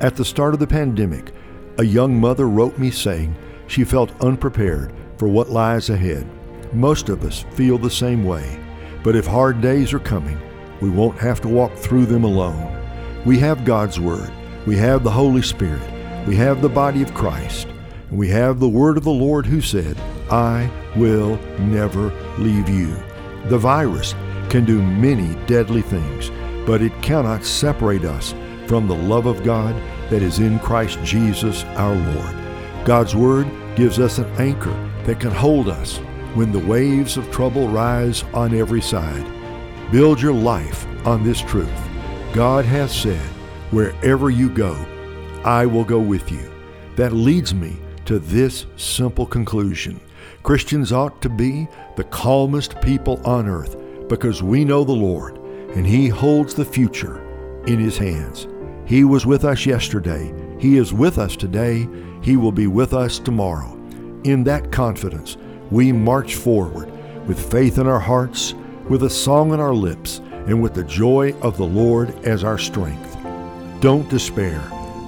At 0.00 0.16
the 0.16 0.24
start 0.24 0.54
of 0.54 0.60
the 0.60 0.66
pandemic, 0.66 1.30
a 1.76 1.84
young 1.84 2.18
mother 2.18 2.48
wrote 2.48 2.78
me 2.78 2.90
saying 2.90 3.36
she 3.66 3.84
felt 3.84 4.18
unprepared 4.22 4.94
for 5.18 5.28
what 5.28 5.50
lies 5.50 5.90
ahead. 5.90 6.26
Most 6.72 7.10
of 7.10 7.22
us 7.22 7.44
feel 7.52 7.76
the 7.76 7.90
same 7.90 8.24
way, 8.24 8.58
but 9.04 9.14
if 9.14 9.26
hard 9.26 9.60
days 9.60 9.92
are 9.92 9.98
coming, 9.98 10.40
we 10.80 10.88
won't 10.88 11.18
have 11.18 11.42
to 11.42 11.48
walk 11.48 11.74
through 11.74 12.06
them 12.06 12.24
alone. 12.24 12.74
We 13.26 13.38
have 13.40 13.66
God's 13.66 14.00
Word, 14.00 14.32
we 14.64 14.78
have 14.78 15.04
the 15.04 15.10
Holy 15.10 15.42
Spirit, 15.42 16.26
we 16.26 16.34
have 16.36 16.62
the 16.62 16.70
body 16.70 17.02
of 17.02 17.12
Christ, 17.12 17.66
and 18.08 18.18
we 18.18 18.30
have 18.30 18.58
the 18.58 18.70
Word 18.70 18.96
of 18.96 19.04
the 19.04 19.10
Lord 19.10 19.44
who 19.44 19.60
said, 19.60 19.98
I 20.30 20.70
will 20.96 21.36
never 21.58 22.10
leave 22.38 22.70
you. 22.70 22.96
The 23.50 23.58
virus 23.58 24.14
can 24.50 24.64
do 24.64 24.82
many 24.82 25.34
deadly 25.46 25.82
things, 25.82 26.30
but 26.66 26.82
it 26.82 26.92
cannot 27.02 27.44
separate 27.44 28.04
us 28.04 28.34
from 28.66 28.86
the 28.86 28.94
love 28.94 29.26
of 29.26 29.44
God 29.44 29.74
that 30.10 30.22
is 30.22 30.38
in 30.38 30.58
Christ 30.58 30.98
Jesus 31.02 31.64
our 31.76 31.94
Lord. 31.94 32.36
God's 32.84 33.14
Word 33.14 33.48
gives 33.76 33.98
us 33.98 34.18
an 34.18 34.26
anchor 34.40 34.74
that 35.04 35.20
can 35.20 35.30
hold 35.30 35.68
us 35.68 35.98
when 36.34 36.52
the 36.52 36.66
waves 36.66 37.16
of 37.16 37.30
trouble 37.30 37.68
rise 37.68 38.22
on 38.34 38.54
every 38.54 38.82
side. 38.82 39.26
Build 39.90 40.20
your 40.20 40.34
life 40.34 40.86
on 41.06 41.22
this 41.22 41.40
truth. 41.40 41.70
God 42.32 42.64
has 42.64 42.94
said, 42.94 43.22
Wherever 43.70 44.30
you 44.30 44.48
go, 44.48 44.74
I 45.44 45.66
will 45.66 45.84
go 45.84 45.98
with 45.98 46.30
you. 46.30 46.52
That 46.96 47.12
leads 47.12 47.54
me 47.54 47.76
to 48.06 48.18
this 48.18 48.66
simple 48.76 49.26
conclusion 49.26 50.00
Christians 50.42 50.92
ought 50.92 51.20
to 51.22 51.28
be 51.28 51.68
the 51.96 52.04
calmest 52.04 52.80
people 52.80 53.20
on 53.24 53.48
earth 53.48 53.76
because 54.08 54.42
we 54.42 54.64
know 54.64 54.84
the 54.84 54.92
Lord 54.92 55.36
and 55.74 55.86
He 55.86 56.08
holds 56.08 56.54
the 56.54 56.64
future 56.64 57.20
in 57.66 57.78
His 57.78 57.98
hands. 57.98 58.46
He 58.86 59.04
was 59.04 59.26
with 59.26 59.44
us 59.44 59.66
yesterday, 59.66 60.32
He 60.58 60.76
is 60.78 60.92
with 60.92 61.18
us 61.18 61.36
today, 61.36 61.88
he 62.26 62.36
will 62.36 62.50
be 62.50 62.66
with 62.66 62.92
us 62.92 63.20
tomorrow. 63.20 63.72
In 64.24 64.42
that 64.44 64.72
confidence, 64.72 65.36
we 65.70 65.92
march 65.92 66.34
forward 66.34 66.90
with 67.28 67.52
faith 67.52 67.78
in 67.78 67.86
our 67.86 68.00
hearts, 68.00 68.52
with 68.88 69.04
a 69.04 69.10
song 69.10 69.52
on 69.52 69.60
our 69.60 69.72
lips, 69.72 70.18
and 70.48 70.60
with 70.60 70.74
the 70.74 70.82
joy 70.82 71.32
of 71.40 71.56
the 71.56 71.64
Lord 71.64 72.10
as 72.26 72.42
our 72.42 72.58
strength. 72.58 73.16
Don't 73.80 74.10
despair 74.10 74.60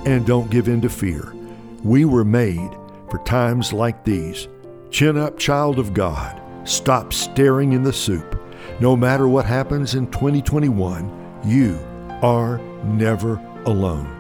and 0.07 0.25
don't 0.25 0.49
give 0.49 0.69
in 0.69 0.81
to 0.83 0.89
fear. 0.89 1.35
We 1.83 2.05
were 2.05 2.25
made 2.25 2.71
for 3.11 3.19
times 3.25 3.73
like 3.73 4.05
these. 4.05 4.47
Chin 4.91 5.19
up, 5.19 5.37
child 5.41 5.81
of 5.81 5.93
God. 5.93 6.41
Stop 6.63 7.13
staring 7.13 7.73
in 7.73 7.83
the 7.83 7.93
soup. 7.93 8.38
No 8.81 8.97
matter 8.97 9.27
what 9.27 9.45
happens 9.45 9.97
in 9.97 10.07
2021, 10.07 11.41
you 11.45 11.81
are 12.23 12.59
never 12.85 13.35
alone. 13.67 14.15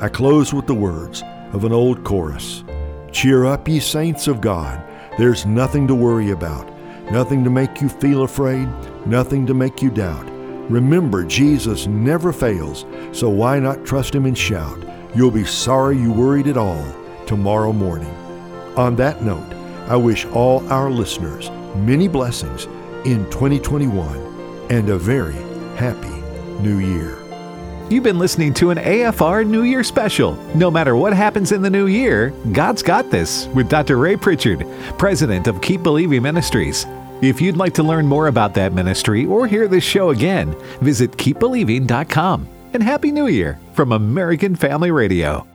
I 0.00 0.08
close 0.08 0.54
with 0.54 0.66
the 0.66 0.74
words 0.74 1.22
of 1.52 1.64
an 1.64 1.72
old 1.72 2.02
chorus 2.02 2.64
Cheer 3.12 3.44
up, 3.44 3.68
ye 3.68 3.78
saints 3.78 4.26
of 4.26 4.40
God. 4.40 4.82
There's 5.18 5.44
nothing 5.44 5.86
to 5.88 5.94
worry 5.94 6.30
about, 6.30 6.66
nothing 7.12 7.44
to 7.44 7.50
make 7.50 7.82
you 7.82 7.90
feel 7.90 8.22
afraid, 8.22 8.68
nothing 9.04 9.46
to 9.46 9.52
make 9.52 9.82
you 9.82 9.90
doubt. 9.90 10.26
Remember, 10.70 11.22
Jesus 11.22 11.86
never 11.86 12.32
fails, 12.32 12.86
so 13.12 13.28
why 13.28 13.58
not 13.58 13.84
trust 13.84 14.14
Him 14.14 14.24
and 14.24 14.38
shout? 14.38 14.78
You'll 15.14 15.30
be 15.30 15.44
sorry 15.44 15.98
you 15.98 16.10
worried 16.10 16.46
at 16.46 16.56
all 16.56 16.86
tomorrow 17.26 17.72
morning. 17.72 18.14
On 18.78 18.96
that 18.96 19.22
note, 19.22 19.52
I 19.90 19.96
wish 19.96 20.24
all 20.26 20.66
our 20.72 20.88
listeners 20.88 21.50
many 21.74 22.08
blessings 22.08 22.66
in 23.04 23.24
2021 23.30 24.66
and 24.70 24.88
a 24.88 24.98
very 24.98 25.34
happy 25.76 26.08
new 26.62 26.78
year. 26.78 27.18
You've 27.90 28.04
been 28.04 28.20
listening 28.20 28.54
to 28.54 28.70
an 28.70 28.78
AFR 28.78 29.44
New 29.44 29.62
Year 29.62 29.82
special. 29.82 30.36
No 30.54 30.70
matter 30.70 30.94
what 30.94 31.12
happens 31.12 31.50
in 31.50 31.60
the 31.60 31.70
new 31.70 31.88
year, 31.88 32.30
God's 32.52 32.84
got 32.84 33.10
this 33.10 33.48
with 33.48 33.68
Dr. 33.68 33.96
Ray 33.96 34.14
Pritchard, 34.14 34.64
president 34.96 35.48
of 35.48 35.60
Keep 35.60 35.82
Believing 35.82 36.22
Ministries. 36.22 36.86
If 37.20 37.40
you'd 37.40 37.56
like 37.56 37.74
to 37.74 37.82
learn 37.82 38.06
more 38.06 38.28
about 38.28 38.54
that 38.54 38.72
ministry 38.72 39.26
or 39.26 39.48
hear 39.48 39.66
this 39.66 39.82
show 39.82 40.10
again, 40.10 40.54
visit 40.80 41.10
keepbelieving.com. 41.12 42.48
And 42.72 42.82
Happy 42.82 43.10
New 43.10 43.26
Year 43.26 43.58
from 43.74 43.90
American 43.90 44.54
Family 44.54 44.92
Radio. 44.92 45.49